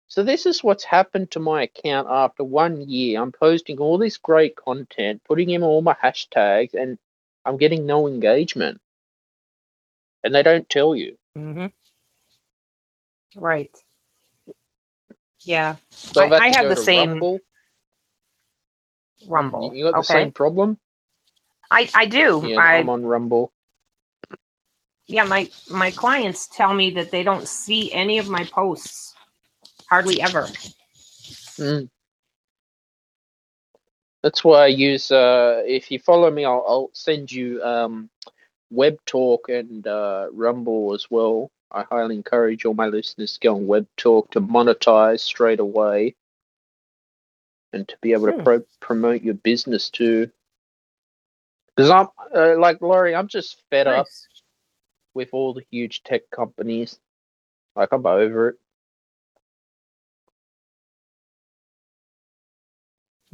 [0.08, 3.20] so this is what's happened to my account after one year.
[3.20, 6.98] I'm posting all this great content, putting in all my hashtags, and
[7.44, 8.80] I'm getting no engagement.
[10.24, 11.18] And they don't tell you.
[11.38, 11.68] Mm-hmm.
[13.36, 13.76] Right.
[15.44, 15.76] Yeah.
[15.90, 17.40] So I- I have the same Rumble.
[19.28, 19.74] Rumble.
[19.74, 20.14] You got the okay.
[20.24, 20.80] same problem?
[21.72, 22.44] I I do.
[22.46, 23.52] Yeah, I I'm on Rumble.
[25.08, 29.16] yeah, my my clients tell me that they don't see any of my posts
[29.90, 30.44] hardly ever.
[31.58, 31.90] Mm.
[34.24, 35.12] That's why I use.
[35.12, 38.10] Uh, if you follow me, I'll, I'll send you um,
[38.74, 41.52] Webtalk and uh, Rumble as well.
[41.72, 46.16] I highly encourage all my listeners to go on Web Talk to monetize straight away,
[47.74, 48.44] and to be able to Hmm.
[48.44, 50.32] pro- promote your business too.
[51.76, 54.08] Because I'm uh, like Laurie, I'm just fed up
[55.16, 57.00] with all the huge tech companies.
[57.76, 58.56] Like I'm over it.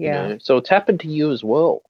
[0.01, 0.11] you Yeah.
[0.11, 0.37] know?
[0.39, 1.83] So it's happened to you as well.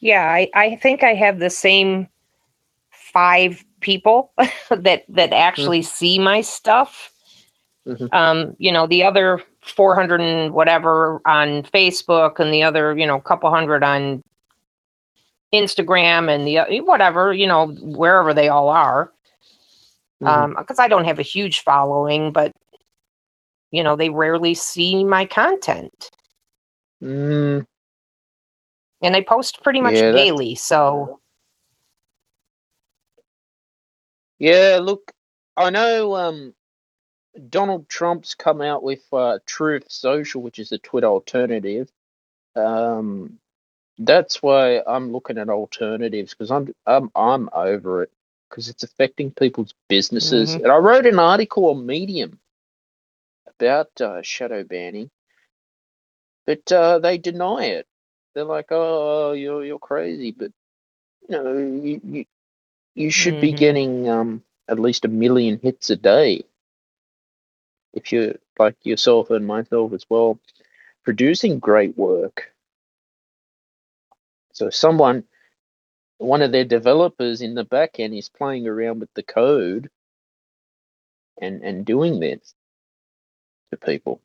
[0.00, 2.08] Yeah, I, I think I have the same
[3.16, 4.32] five people
[4.70, 7.10] that that actually see my stuff.
[7.88, 8.12] Mhm.
[8.12, 13.20] Um, you know, the other 400 and whatever on Facebook and the other, you know,
[13.20, 14.22] couple hundred on
[15.54, 19.12] Instagram and the o- whatever, you know, wherever they all are.
[20.22, 20.28] Mhm.
[20.28, 22.52] Um, because I don't have a huge following, but
[23.70, 26.10] you know, they rarely see my content.
[27.02, 27.64] Mm,
[29.02, 31.20] And I post pretty much Yeah, daily, so
[34.40, 35.12] Yeah, look,
[35.56, 36.54] I know um,
[37.50, 41.90] Donald Trump's come out with uh, Truth Social, which is a Twitter alternative.
[42.56, 43.38] Um,
[43.98, 48.10] that's why I'm looking at alternatives because I'm I'm I'm over it
[48.50, 50.56] because it's affecting people's businesses.
[50.56, 50.64] Mhm.
[50.64, 52.40] And I wrote an article on Medium
[53.48, 55.10] about uh, shadow banning,
[56.46, 57.86] but uh, they deny it.
[58.34, 60.52] They're like, "Oh, you're you're crazy," but
[61.28, 62.26] you know, you you,
[62.96, 63.54] you should be Mhm.
[63.54, 66.44] getting um, at least a million hits a day
[67.94, 70.38] if you like yourself and myself as well,
[71.04, 72.52] producing great work.
[74.54, 75.24] So someone,
[76.18, 79.90] one of their developers in the back end is playing around with the code
[81.40, 82.54] and and doing this
[83.72, 84.20] to people.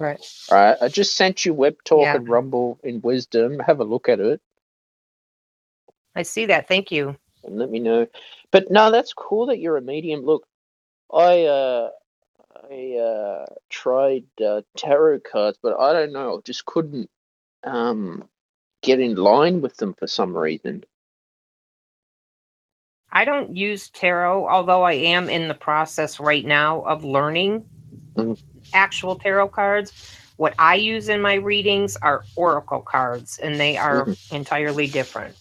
[0.00, 0.20] Right.
[0.50, 2.14] All right, I just sent you Webtalk Yeah.
[2.14, 3.60] and Rumble in Wisdom.
[3.60, 4.40] Have a look at it
[6.16, 6.68] I see that.
[6.68, 7.16] Thank you.
[7.44, 8.06] and let me know.
[8.52, 10.22] But no, that's cool that you're a medium.
[10.24, 10.46] Look,
[11.12, 11.90] I uh
[12.70, 17.10] I uh tried uh, tarot cards, but I don't know, just couldn't
[17.64, 18.28] um
[18.82, 20.84] get in line with them for some reason.
[23.12, 27.66] I don't use tarot, although I am in the process right now of learning
[28.18, 28.38] Mhm.
[28.74, 29.92] actual tarot cards.
[30.36, 35.36] What I use in my readings are oracle cards, and they are entirely different.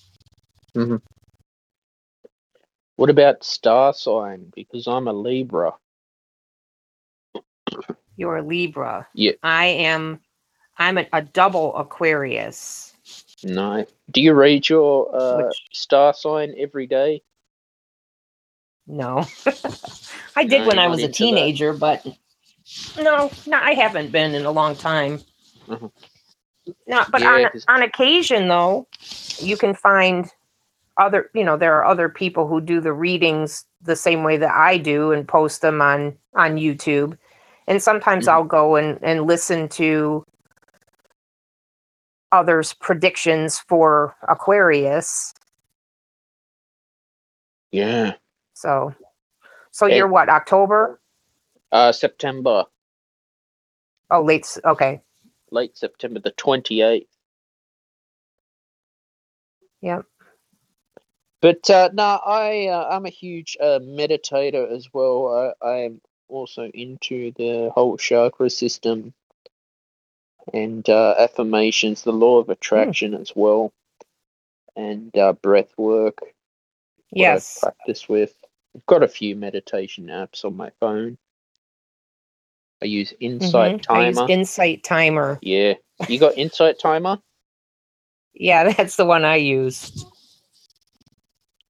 [2.96, 4.52] What about star sign?
[4.56, 5.74] Because I'm a Libra.
[8.18, 9.08] You're a Libra.
[9.14, 9.32] Yeah.
[9.44, 10.20] I am.
[10.78, 12.94] I'm a, a double Aquarius.
[13.44, 13.86] No.
[14.12, 17.22] Do you read your uh, Which- star sign every day?
[18.88, 19.26] No,
[20.36, 21.14] I did No, when I was a into that.
[21.16, 22.06] teenager, but
[22.98, 25.22] no, no, I haven't been in a long time.
[25.68, 25.92] Mhm.
[26.88, 28.88] No, but Yeah, on 'cause- on occasion though,
[29.40, 30.30] you can find
[31.02, 31.32] other.
[31.36, 34.78] You know, there are other people who do the readings the same way that I
[34.80, 37.18] do and post them on on YouTube.
[37.68, 38.34] And sometimes Mhm.
[38.34, 40.26] I'll go and and listen to
[42.34, 45.34] others' predictions for Aquarius.
[47.72, 48.16] Yeah.
[48.56, 48.96] So,
[49.72, 49.98] so Hey.
[49.98, 51.02] you're what October?
[51.72, 52.66] Uh, September,
[54.12, 54.58] Oh, late.
[54.66, 55.02] Okay.
[55.52, 57.08] late September, the 28th.
[59.82, 60.06] Yep.
[61.42, 65.56] But uh, no, I uh, I'm a huge uh, meditator as well.
[65.64, 69.14] I, I am also into the whole chakra system
[70.54, 73.74] and uh, affirmations, the law of attraction as well,
[74.76, 76.20] and uh, breath work.
[77.18, 77.60] what I Yes.
[77.62, 78.36] practice with.
[78.76, 81.18] I've got a few meditation apps on my phone.
[82.82, 83.86] I use Insight Mhm.
[83.94, 84.28] I use Timer.
[84.28, 85.42] Insight Timer.
[85.42, 85.76] yeah,
[86.08, 87.20] you got Insight Timer?
[88.36, 90.06] Yeah, that's the one I use.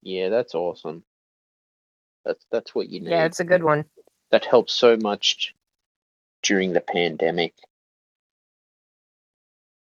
[0.02, 1.04] Yeah, that's awesome.
[2.26, 3.10] That's that's what you need.
[3.10, 3.86] Yeah, it's a good one.
[4.32, 5.54] that helps so much
[6.44, 7.54] during the pandemic.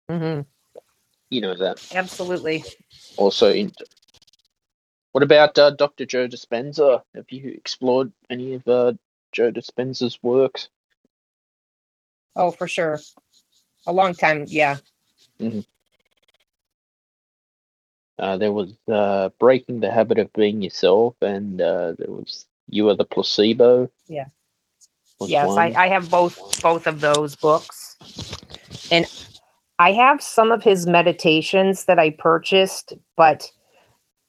[0.09, 0.41] hmm
[1.29, 1.85] You know that.
[1.93, 2.63] Absolutely.
[3.17, 3.71] Also, in
[5.11, 6.05] what about uh, Dr.
[6.05, 7.01] Joe Dispenza?
[7.15, 8.93] Have you explored any of uh,
[9.31, 10.69] Joe Dispenza's works?
[12.35, 12.99] Oh, for sure.
[13.87, 14.43] A long time.
[14.47, 14.77] Yeah.
[18.19, 22.89] Uh, there was uh, Breaking the Habit of Being Yourself, and uh, there was You
[22.89, 23.89] Are the Placebo.
[24.07, 24.25] Yeah.
[25.27, 25.75] yes, I, one.
[25.75, 27.97] I have both both of those books,
[28.91, 29.07] and
[29.79, 33.51] I have some of his meditations that I purchased, but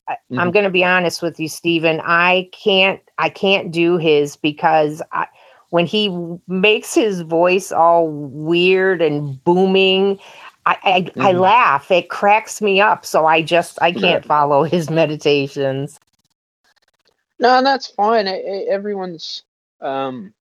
[0.09, 0.53] I, I'm Mhm.
[0.53, 2.01] going to be honest with you, Stephen.
[2.05, 5.27] I can't I can't do his because I,
[5.71, 6.17] when he
[6.49, 10.19] makes his voice all weird and booming.
[10.67, 10.79] I,
[11.21, 11.41] I, I Mhm.
[11.41, 11.91] laugh.
[11.93, 13.07] It cracks me up.
[13.07, 16.01] So I just I can't follow his meditations.
[17.39, 18.29] No, that's fine.
[18.29, 18.31] E-
[18.65, 19.45] e- Everyone's
[19.81, 20.35] um,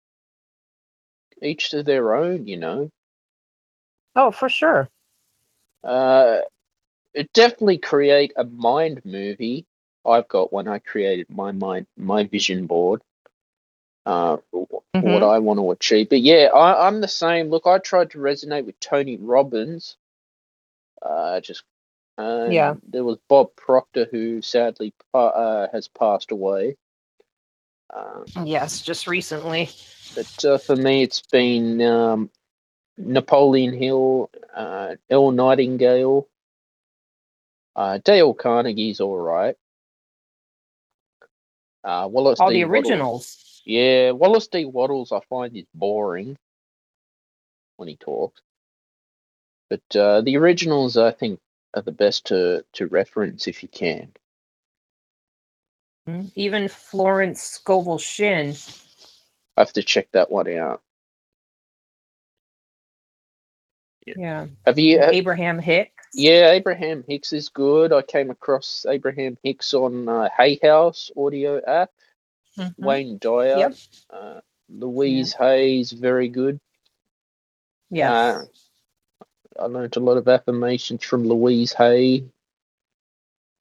[1.42, 2.90] each to their own, you know.
[4.16, 4.90] Oh, for sure.
[5.84, 6.40] Uh,
[7.14, 9.66] it definitely create a mind movie.
[10.06, 10.68] I've got one.
[10.68, 13.02] I created my mind, my vision board.
[14.06, 15.24] Uh, for wh- for what.
[15.24, 16.10] I want to achieve.
[16.10, 17.50] But yeah, I, I'm the same.
[17.50, 19.98] Look, I tried to resonate with Tony Robbins.
[21.06, 21.64] Uh, just
[22.18, 22.76] Yeah.
[22.88, 26.78] There was Bob Proctor, who sadly uh, has passed away.
[27.94, 29.70] Um, Yes, just recently.
[30.16, 32.30] but uh, for me, it's been um,
[32.98, 34.96] Napoleon Hill, uh,
[35.32, 36.28] Nightingale.
[37.76, 39.56] Uh, Dale Carnegie's all right.
[41.84, 42.56] Uh, Wallace All D.
[42.56, 43.62] the originals.
[43.66, 44.66] Yeah, Wallace D.
[44.66, 46.38] Wattles, I find is boring
[47.78, 48.42] when he talks.
[49.70, 51.40] But uh, the originals, I think,
[51.76, 54.12] are the best to, to reference if you can.
[56.08, 58.56] Mm, Even Florence Scovel Shinn.
[59.58, 60.82] I have to check that one out.
[64.16, 64.48] Yeah.
[64.66, 65.00] Have you?
[65.00, 66.08] uh, Abraham Hicks.
[66.14, 67.94] yeah, Abraham Hicks is good.
[67.94, 71.92] I came across Abraham Hicks on uh, Hay House audio app.
[72.58, 72.76] Mhm.
[72.78, 73.76] Wayne Dyer, Yep.
[74.12, 76.60] uh, Louise Hayes, very good.
[77.92, 78.14] Yeah.
[78.14, 78.46] Uh,
[79.60, 82.26] I learned a lot of affirmations from Louise Hay.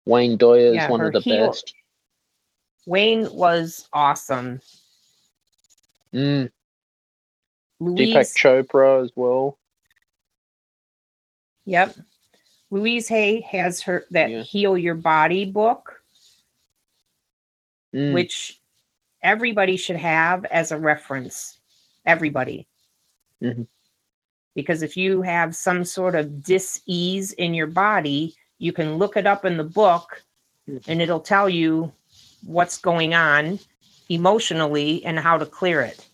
[0.06, 1.74] Wayne Dyer is Yeah, one of the heel- best.
[2.86, 4.60] Wayne was awesome.
[6.14, 6.52] Mm,
[7.82, 9.58] Deepak Chopra as well.
[11.66, 11.96] Yep.
[12.72, 14.42] Louise Hay has her that Yeah.
[14.44, 16.04] Heal Your Body book,
[17.94, 18.60] Mm, which
[19.22, 21.60] everybody should have as a reference.
[22.06, 22.68] Everybody.
[23.42, 23.68] Mhm.
[24.56, 29.26] Because if you have some sort of dis-ease in your body, you can look it
[29.26, 30.24] up in the book
[30.88, 31.92] and it'll tell you
[32.46, 33.60] what's going on
[34.10, 36.08] emotionally and how to clear it.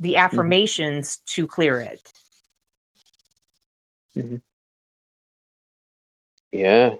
[0.00, 2.12] The affirmations to clear it.
[6.50, 6.96] yeah.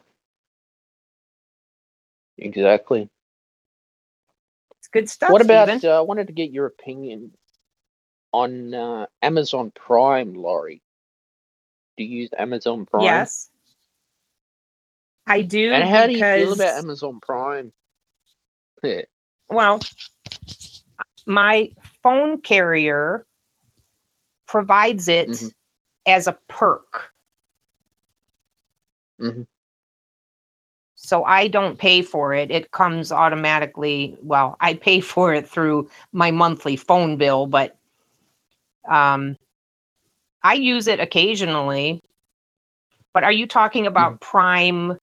[2.38, 3.08] Exactly.
[4.78, 5.30] It's good stuff.
[5.30, 5.84] what about?
[5.84, 7.32] Uh, I wanted to get your opinion
[8.32, 10.82] on uh, Amazon Prime, Laurie.
[11.96, 13.04] Do you use Amazon Prime?
[13.04, 13.50] Yes.
[15.26, 15.72] I do.
[15.72, 17.72] And how do you feel about Amazon Prime?
[18.82, 19.02] Yeah.
[19.50, 19.80] Well,
[21.26, 21.70] my
[22.02, 23.26] phone carrier
[24.46, 25.52] provides it Mhm.
[26.06, 27.12] as a perk.
[29.20, 29.46] Mhm.
[30.96, 32.50] So I don't pay for it.
[32.50, 34.16] It comes automatically.
[34.22, 37.76] Well, I pay for it through my monthly phone bill, but
[38.88, 39.36] um,
[40.42, 42.02] I use it occasionally.
[43.14, 44.98] But are you talking about Prime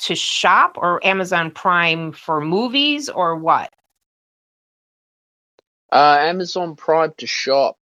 [0.00, 3.72] to shop or Amazon Prime for movies or what?
[5.92, 7.76] Uh, Amazon Prime to shop.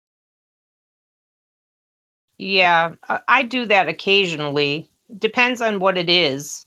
[2.37, 4.89] Yeah, I- I do that occasionally.
[5.17, 6.65] Depends on what it is,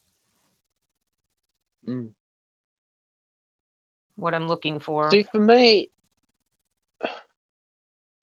[1.87, 2.15] Mm.
[4.17, 5.11] what I'm looking for.
[5.11, 5.92] See, for me,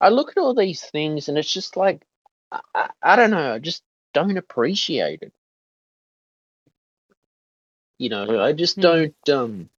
[0.00, 2.02] I look at all these things and it's just like,
[2.52, 3.82] I, I, I don't know, I just
[4.14, 5.32] don't appreciate it.
[7.98, 8.82] You know, I just Hmm.
[8.82, 9.70] don't, um,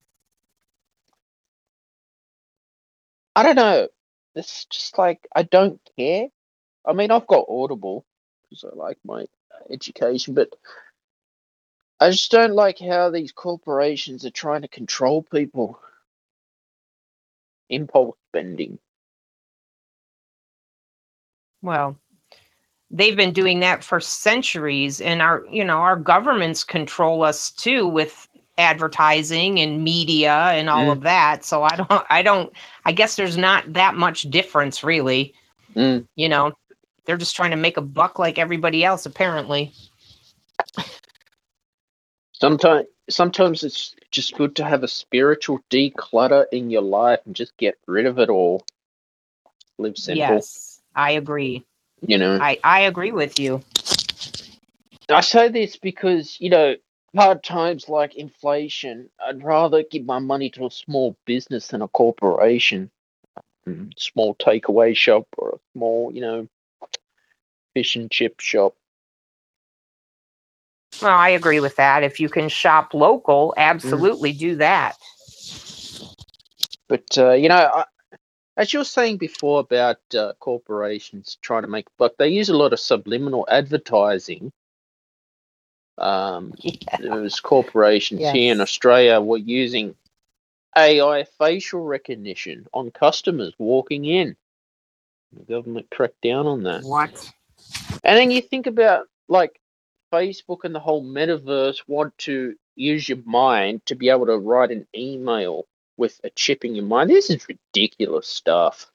[3.37, 3.89] I don't know.
[4.35, 6.29] It's just like, I don't care.
[6.87, 8.05] I mean, I've got Audible
[8.51, 9.27] because I like my
[9.71, 10.51] education, but
[12.01, 15.81] I just don't like how these corporations are trying to control people.
[17.71, 18.79] Impulse spending.
[21.63, 21.97] Well,
[22.91, 27.87] they've been doing that for centuries and our, you know, our governments control us too
[27.87, 30.93] with advertising and media and all Mm.
[30.93, 31.45] of that.
[31.45, 32.53] So I don't I don't
[32.85, 35.35] I guess there's not that much difference really,
[35.75, 36.07] Mm.
[36.17, 36.53] you know.
[37.05, 39.73] They're just trying to make a buck like everybody else apparently.
[42.33, 47.57] Sometimes, sometimes it's just good to have a spiritual declutter in your life and just
[47.57, 48.65] get rid of it all.
[49.79, 51.65] Live simple, Yes, I agree.
[52.07, 52.39] you know.
[52.41, 53.63] I I agree with you.
[55.09, 56.77] I say this because, you know,
[57.15, 61.89] hard times like inflation, I'd rather give my money to a small business than a
[61.89, 62.91] corporation.
[63.67, 66.49] Mm, Small takeaway shop or a small, you know,
[67.75, 68.75] fish and chip shop.
[71.01, 72.03] Well, I agree with that.
[72.03, 74.97] If you can shop local, absolutely do that.
[76.89, 77.85] But, uh, you know, I,
[78.57, 82.49] as you were saying before about uh, corporations trying to make a buck, they use
[82.49, 84.53] a lot of subliminal advertising.
[85.99, 86.97] Um, Yeah.
[87.01, 89.95] There's corporations here in Australia were using
[90.77, 94.37] AI facial recognition on customers walking in.
[95.33, 96.83] The government cracked down on that.
[96.85, 97.33] What?
[98.05, 99.61] And then you think about like
[100.13, 104.71] Facebook and the whole metaverse want to use your mind to be able to write
[104.71, 105.67] an email
[105.97, 107.11] with a chip in your mind.
[107.11, 108.91] This is ridiculous stuff.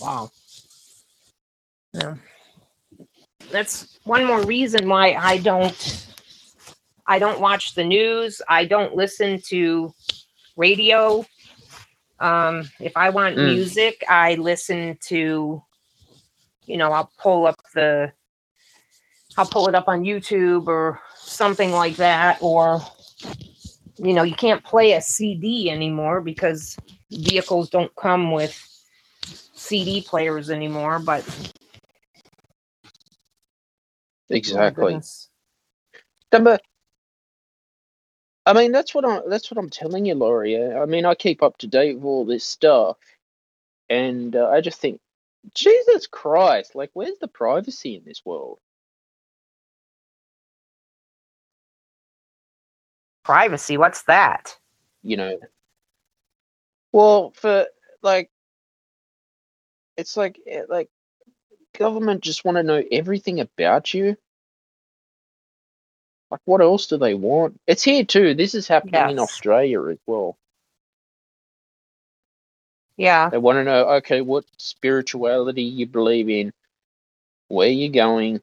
[0.00, 0.30] Wow.
[1.92, 2.16] Yeah.
[3.50, 6.06] That's one more reason why I don't
[7.06, 8.42] I don't watch the news.
[8.48, 9.94] I don't listen to
[10.56, 11.24] radio.
[12.18, 13.44] Um, if I want Mm.
[13.44, 15.62] music, I listen to
[16.66, 18.12] you know, I'll pull up the
[19.36, 22.80] I'll pull it up on YouTube or something like that or
[23.98, 26.76] you know, you can't play a CD anymore because
[27.12, 28.56] vehicles don't come with
[29.54, 31.24] CD players anymore, but
[34.52, 34.70] Oh Exactly.
[34.70, 35.30] goodness.
[36.32, 36.58] Number.
[38.46, 39.28] I mean, that's what I'm.
[39.30, 40.56] That's what I'm telling you, Laurie.
[40.74, 42.98] I mean, I keep up to date with all this stuff,
[43.90, 45.00] and uh, I just think,
[45.54, 46.74] Jesus Christ!
[46.76, 48.60] Like, where's the privacy in this world?
[53.26, 54.56] Privacy, what's that?
[55.02, 55.38] You know.
[56.92, 57.66] Well, for
[58.00, 58.30] like,
[59.96, 60.88] it's like eh, like
[61.76, 64.16] government just want to know everything about you.
[66.30, 67.60] Like, what else do they want?
[67.66, 68.34] It's here too.
[68.34, 70.38] This is happening in Australia as well.
[72.96, 73.28] Yeah.
[73.30, 76.52] They want to know, okay, what spirituality you believe in,
[77.48, 78.40] where you're going,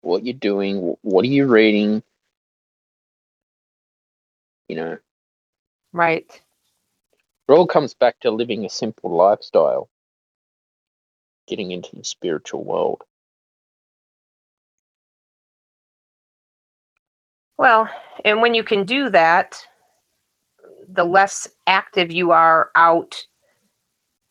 [0.00, 2.02] what you're doing, what are you reading.
[4.68, 4.98] You know,
[5.92, 6.26] Right.
[7.48, 9.90] it all comes back to living a simple lifestyle,
[11.46, 13.02] getting into the spiritual world.
[17.58, 17.88] Well,
[18.24, 19.64] and when you can do that,
[20.88, 23.26] the less active you are out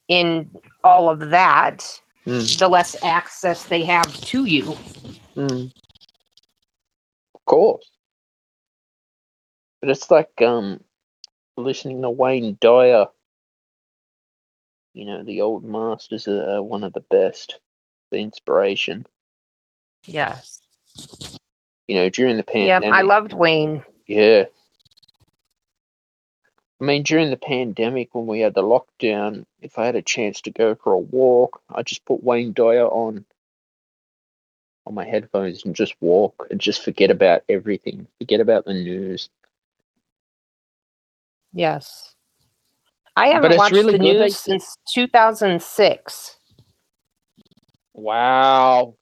[0.08, 0.52] in
[0.84, 2.58] all of that, Mm.
[2.60, 4.64] the less access they have to you.
[5.36, 5.74] Mm.
[7.36, 7.93] Of course.
[9.84, 10.80] But it's like um
[11.58, 13.08] listening to Wayne Dyer.
[14.94, 17.60] You know, the old masters are one of the best.
[18.10, 19.06] The inspiration.
[20.06, 20.62] Yes.
[21.90, 22.68] You know, during the pandemic.
[22.68, 22.98] Yeah, pandemic.
[22.98, 23.84] I loved Wayne.
[24.08, 24.46] Yeah.
[26.80, 30.40] I mean, during the pandemic, when we had the lockdown, if I had a chance
[30.44, 33.26] to go for a walk, I just put Wayne Dyer on
[34.86, 38.08] on my headphones and just walk and just forget about everything.
[38.18, 39.28] Forget about the news.
[41.54, 42.16] Yes.
[43.16, 46.38] I haven't watched really the news since 2006.
[47.93, 48.95] Wow.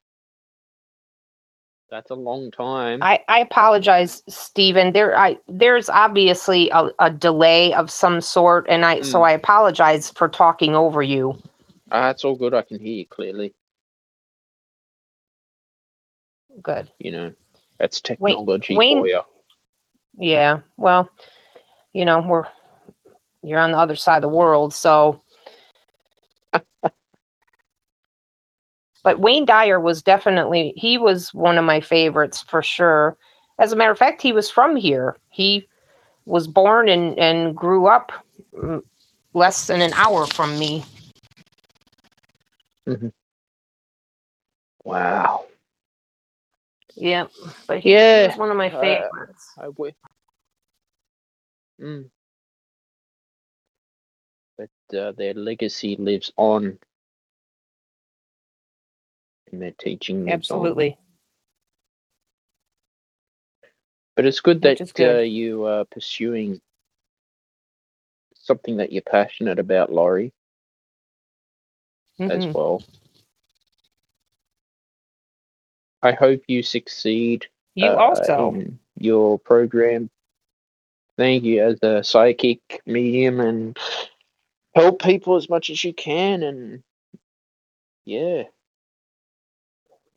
[1.90, 3.02] That's a long time.
[3.02, 4.92] I, I apologize, Stephen.
[4.92, 9.26] There I there's obviously a, a delay of some sort, and I so Mm.
[9.28, 11.38] I apologize for talking over you.
[11.90, 12.54] Ah, it's all good.
[12.54, 13.54] I can hear you clearly.
[16.62, 16.90] Good.
[16.98, 17.32] You know,
[17.78, 19.20] that's technology Wayne- for you.
[20.18, 20.60] Yeah.
[20.78, 21.10] Well,
[21.92, 22.44] you know, we're
[23.42, 25.22] you're on the other side of the world, so
[29.04, 33.16] But Wayne Dyer was definitely he was one of my favorites for sure.
[33.58, 35.16] As a matter of fact, he was from here.
[35.30, 35.66] He
[36.24, 38.12] was born and and grew up
[38.54, 38.80] mm,
[39.34, 40.84] less than an hour from me.
[42.86, 43.12] Mhm.
[44.84, 45.46] Wow.
[46.94, 47.26] Yeah,
[47.66, 48.28] but he Yeah.
[48.28, 49.50] was one of my uh, favorites.
[49.58, 49.94] I would.
[51.80, 52.10] Mm.
[54.58, 56.78] But uh, their legacy lives on.
[59.52, 60.62] And their teaching lives on.
[60.64, 60.98] Absolutely.
[64.16, 65.16] But it's good Which that good.
[65.18, 66.60] Uh, you are pursuing
[68.34, 70.32] something that you're passionate about, Laurie,
[72.20, 72.54] as Mhm.
[72.54, 72.82] well.
[76.02, 78.52] I hope you succeed You uh, also.
[78.52, 80.10] in your program.
[81.22, 83.78] Thank you as a psychic medium and
[84.74, 86.42] help people as much as you can.
[86.42, 86.82] And
[88.04, 88.42] yeah,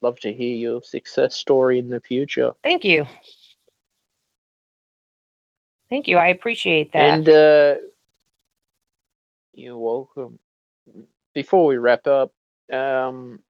[0.02, 2.54] love to hear your success story in the future.
[2.64, 3.06] Thank you.
[5.92, 6.18] Thank you.
[6.18, 7.20] I appreciate that.
[7.20, 7.76] And uh,
[9.54, 10.40] you're welcome.
[11.36, 12.32] Before we wrap up,
[12.74, 13.42] um,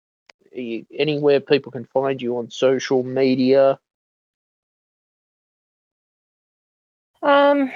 [0.52, 3.80] you- anywhere people can find you on social media.
[7.26, 7.72] Um,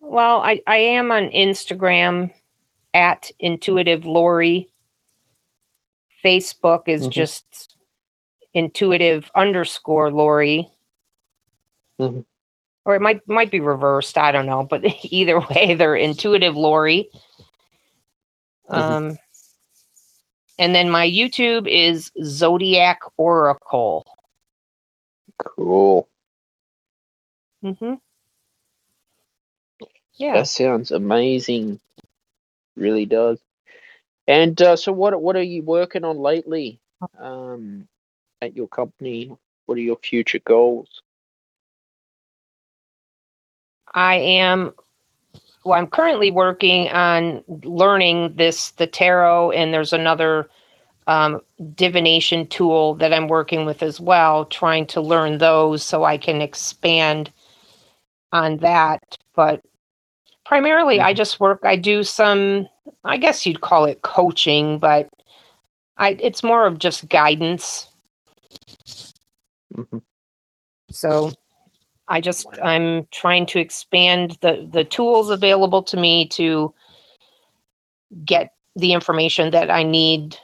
[0.00, 2.32] well, I, I am on Instagram
[2.94, 4.68] at intuitive Lori.
[6.24, 7.10] Facebook is Mhm.
[7.10, 7.76] just
[8.54, 10.68] intuitive underscore Lori.
[12.00, 12.24] Mhm.
[12.84, 14.16] Or it might might be reversed.
[14.16, 17.10] I don't know, but either way, they're intuitive Lori.
[18.70, 18.76] Mhm.
[18.78, 19.18] Um,
[20.60, 24.06] and then my YouTube is Zodiac Oracle.
[25.38, 26.08] Cool.
[27.64, 27.94] Mm-hmm.
[30.16, 30.34] Yeah.
[30.34, 31.80] That sounds amazing.
[32.76, 33.40] Really does.
[34.28, 36.80] And uh, so, what what are you working on lately
[37.18, 37.88] um,
[38.42, 39.32] at your company?
[39.66, 40.88] What are your future goals?
[43.94, 44.74] I am
[45.64, 50.48] well, I'm currently working on learning this the tarot and there's another
[51.08, 51.42] um,
[51.74, 56.42] divination tool that I'm working with as well, trying to learn those so I can
[56.42, 57.32] expand
[58.34, 59.18] on that.
[59.36, 59.62] But
[60.46, 61.14] primarily I Mhm.
[61.14, 62.68] just work I do some
[63.04, 65.08] I guess you'd call it coaching, but
[65.98, 67.88] I it's more of just guidance.
[69.76, 70.02] Mhm.
[70.90, 71.32] So
[72.08, 76.74] I just I'm trying to expand the the tools available to me to
[78.24, 80.38] get the information that I need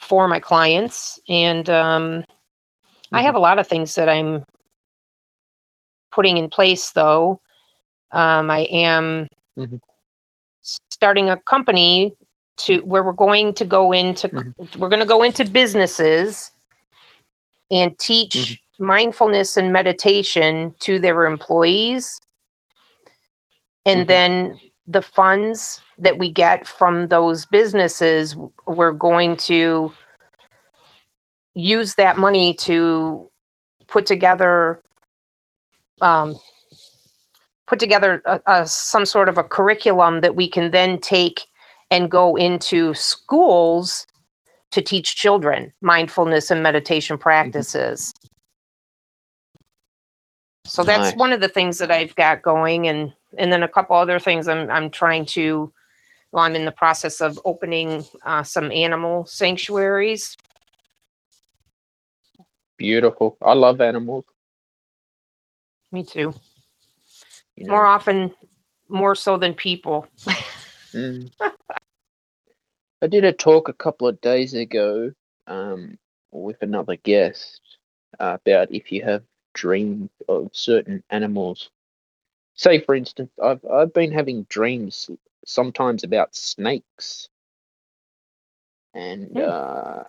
[0.00, 2.24] for my clients and um,
[3.12, 3.22] I Mhm.
[3.22, 4.44] have a lot of things that I'm
[6.12, 7.40] putting in place though.
[8.12, 9.80] Um, I am Mhm.
[10.62, 12.14] starting a company
[12.58, 14.28] to where we're going to go into
[14.78, 16.50] we're going to go into businesses
[17.70, 22.20] and teach mindfulness and meditation to their employees.
[23.86, 24.06] And Mhm.
[24.06, 28.36] then the funds that we get from those businesses,
[28.66, 29.92] we're going to
[31.54, 33.30] use that money to
[33.88, 34.80] put together
[36.00, 36.36] um,
[37.66, 41.42] put together a, a, some sort of a curriculum that we can then take
[41.90, 44.06] and go into schools
[44.70, 48.12] to teach children mindfulness and meditation practices.
[50.66, 51.16] So that's Nice.
[51.16, 54.48] one of the things that I've got going and and then a couple other things
[54.48, 55.72] I'm I'm trying to
[56.32, 60.36] well I'm in the process of opening uh, some animal sanctuaries.
[62.76, 63.38] Beautiful.
[63.42, 64.24] I love animals.
[65.92, 66.34] Me too.
[67.56, 67.72] You know.
[67.72, 68.34] More often
[68.88, 70.06] more so than people.
[70.94, 71.30] Mm.
[73.02, 75.12] I did a talk a couple of days ago
[75.46, 75.98] um,
[76.32, 77.60] with another guest
[78.18, 79.22] uh, about if you have
[79.54, 81.70] dreams of certain animals.
[82.54, 85.10] Say, for instance, I've I've been having dreams
[85.44, 87.28] sometimes about snakes,
[88.94, 89.38] and Hmm.
[89.38, 90.04] uh,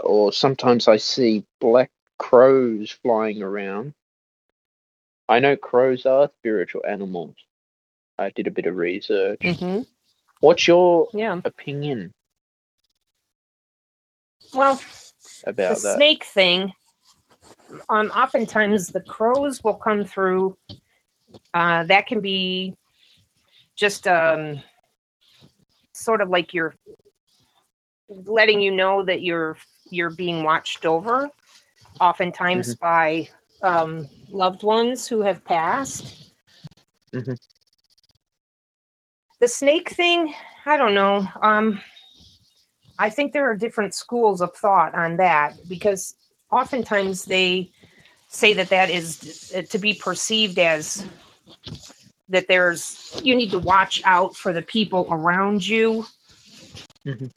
[0.00, 3.94] or sometimes I see black crows flying around.
[5.28, 7.34] I know crows are spiritual animals.
[8.18, 9.40] I did a bit of research.
[9.42, 9.80] hmm
[10.40, 11.40] What's your Yeah.
[11.44, 12.12] opinion
[14.52, 14.80] Well,
[15.46, 15.96] about the that?
[15.96, 16.72] snake thing
[17.88, 20.56] um oftentimes the crows will come through
[21.54, 22.74] uh that can be
[23.76, 24.62] just um
[25.92, 26.74] sort of like you're
[28.08, 29.56] letting you know that you're
[29.90, 31.28] you're being watched over
[32.00, 33.28] oftentimes by
[33.64, 36.32] um loved ones who have passed
[37.12, 37.36] Mhm.
[39.40, 40.34] the snake thing
[40.66, 41.80] i don't know um
[42.98, 46.14] i think there are different schools of thought on that because
[46.50, 47.70] oftentimes they
[48.28, 51.06] say that that is uh, to be perceived as
[52.28, 56.04] that there's you need to watch out for the people around you
[57.06, 57.30] Mhm.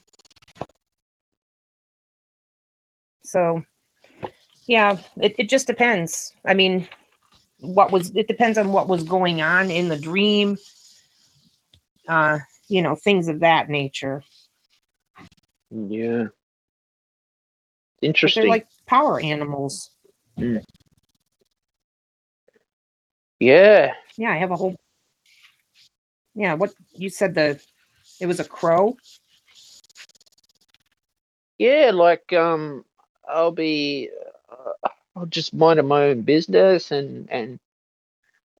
[3.22, 3.62] so
[4.68, 6.86] yeah it, it just depends i mean
[7.60, 10.56] what was it depends on what was going on in the dream
[12.08, 12.38] uh
[12.68, 14.22] you know things of that nature
[15.70, 16.26] Yeah.
[17.98, 18.42] but Interesting.
[18.42, 19.90] they're like power animals
[23.40, 23.92] yeah.
[24.16, 24.76] yeah i have a whole
[26.34, 27.60] yeah what you said the
[28.20, 28.96] it was a crow
[31.58, 32.84] Yeah, like um
[33.28, 34.27] I'll be uh,
[35.16, 37.60] I'll just mind my own business and and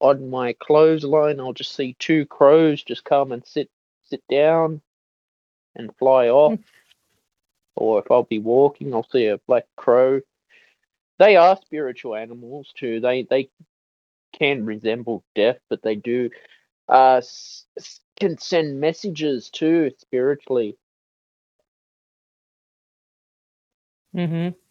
[0.00, 3.70] on my clothesline I'll just see two crows just come and sit
[4.04, 4.82] sit down
[5.76, 6.58] and fly off.
[7.76, 10.20] Or if I'll be walking I'll see a black crow.
[11.18, 13.00] They are spiritual animals too.
[13.00, 13.50] They they
[14.34, 16.30] can resemble death, but they do
[16.88, 20.76] uh s- s- can send messages too spiritually.
[24.16, 24.66] Mm-hmm.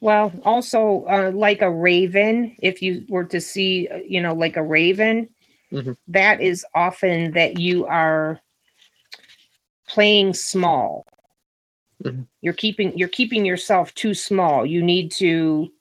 [0.00, 4.56] Well, also uh, like a raven, if you were to see, uh, you know, like
[4.56, 5.28] a raven,
[5.72, 5.96] Mhm.
[6.08, 8.40] that is often that you are
[9.88, 11.04] playing small.
[12.04, 12.26] Mhm.
[12.42, 14.64] You're keeping you're keeping yourself too small.
[14.64, 15.72] You need to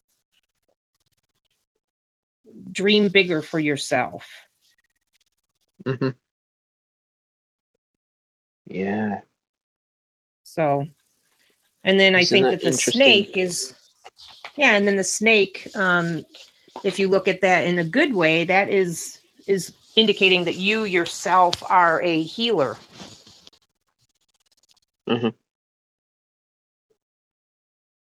[2.72, 4.28] dream bigger for yourself.
[5.86, 6.10] hmm
[8.66, 9.22] Yeah.
[10.44, 10.88] So,
[11.84, 13.74] and then I Isn't think that that the snake is,
[14.58, 16.26] yeah, and then the snake, um,
[16.84, 20.84] if you look at that in a good way, that is is indicating that you
[20.84, 22.78] yourself are a healer.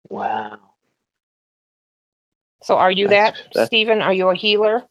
[0.09, 0.59] Wow.
[2.63, 4.01] So, are you That's- that, that's- Stephen?
[4.01, 4.85] Are you a healer,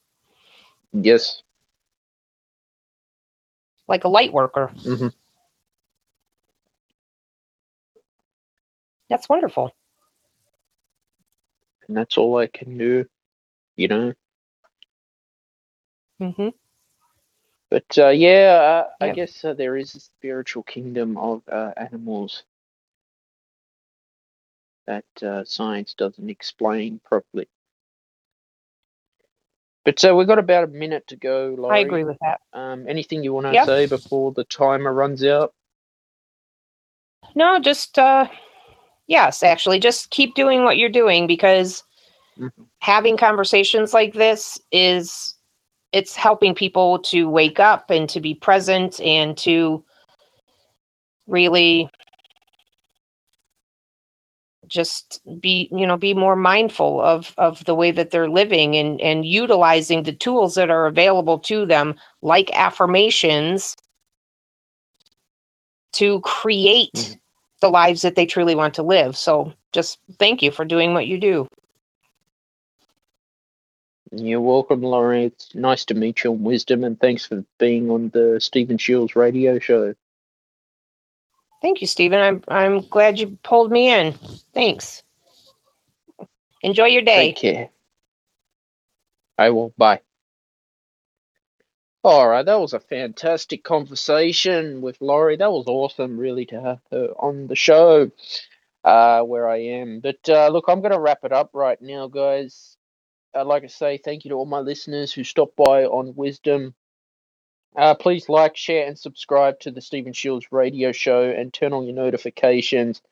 [0.93, 1.43] Yes.
[3.89, 4.69] like a light worker?
[4.83, 5.09] hmm
[9.09, 9.73] That's wonderful.
[11.91, 13.07] And that's all I can do,
[13.77, 14.15] you know.
[16.21, 16.49] hmm
[17.71, 22.45] But uh, yeah, uh, I guess uh, there is a spiritual kingdom of uh, animals
[24.87, 27.49] that uh, science doesn't explain properly.
[29.85, 31.69] But uh, we've got about a minute to go, Laurie.
[31.69, 32.41] I agree with that.
[32.53, 33.65] Um, anything you want to Yep.
[33.65, 35.55] say before the timer runs out?
[37.35, 38.29] No, just uh
[39.11, 41.83] yes, actually just keep doing what you're doing because
[42.39, 42.53] Mhm.
[42.79, 45.35] having conversations like this is
[45.93, 49.85] it's helping people to wake up and to be present and to
[51.27, 51.91] really
[54.69, 59.01] just be you know be more mindful of of the way that they're living and
[59.01, 63.77] and utilizing the tools that are available to them like affirmations
[65.93, 67.21] to create Mhm.
[67.61, 71.07] The lives that they truly want to live so just thank you for doing what
[71.07, 71.47] you do
[74.13, 75.27] You're welcome, Laurie.
[75.27, 79.15] It's nice to meet you on Wisdom, and thanks for being on the Stephen Shiels
[79.15, 79.95] radio show.
[81.63, 84.13] thank you stephen i'm i'm glad you pulled me in
[84.55, 85.03] thanks
[86.63, 87.69] enjoy your day Take care.
[89.39, 89.73] I will.
[89.79, 90.01] Bye.
[92.03, 95.37] All right, that was a fantastic conversation with Laurie.
[95.37, 98.11] That was awesome, really, to have her on the show
[98.85, 100.01] uh, where I am.
[100.01, 102.79] But uh, look, I'm going to wrap it up right now, guys.
[103.35, 106.75] I'd like to say thank you to all my listeners who stopped by on Wisdom.
[107.77, 111.85] Uh, please like, share, and subscribe to the Stephen Shiels radio show and turn on
[111.85, 113.03] your notifications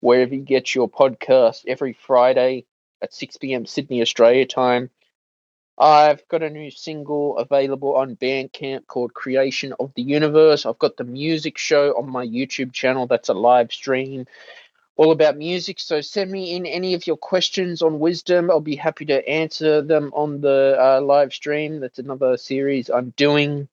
[0.00, 2.66] wherever you get your podcast every Friday
[3.02, 3.66] at 6 p.m.
[3.66, 4.90] Sydney, Australia time.
[5.78, 10.66] I've got a new single available on Bandcamp called Creation of the Universe.
[10.66, 14.26] I've got the music show on my YouTube channel that's a live stream
[14.96, 15.78] all about music.
[15.78, 18.50] So send me in any of your questions on wisdom.
[18.50, 21.78] I'll be happy to answer them on the uh, live stream.
[21.78, 23.68] That's another series I'm doing.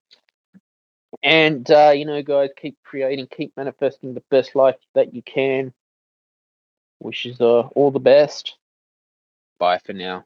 [1.23, 5.73] And, uh, you know, guys, keep creating, keep manifesting the best life that you can.
[6.99, 8.55] Wishes uh, all the best.
[9.57, 10.25] Bye for now.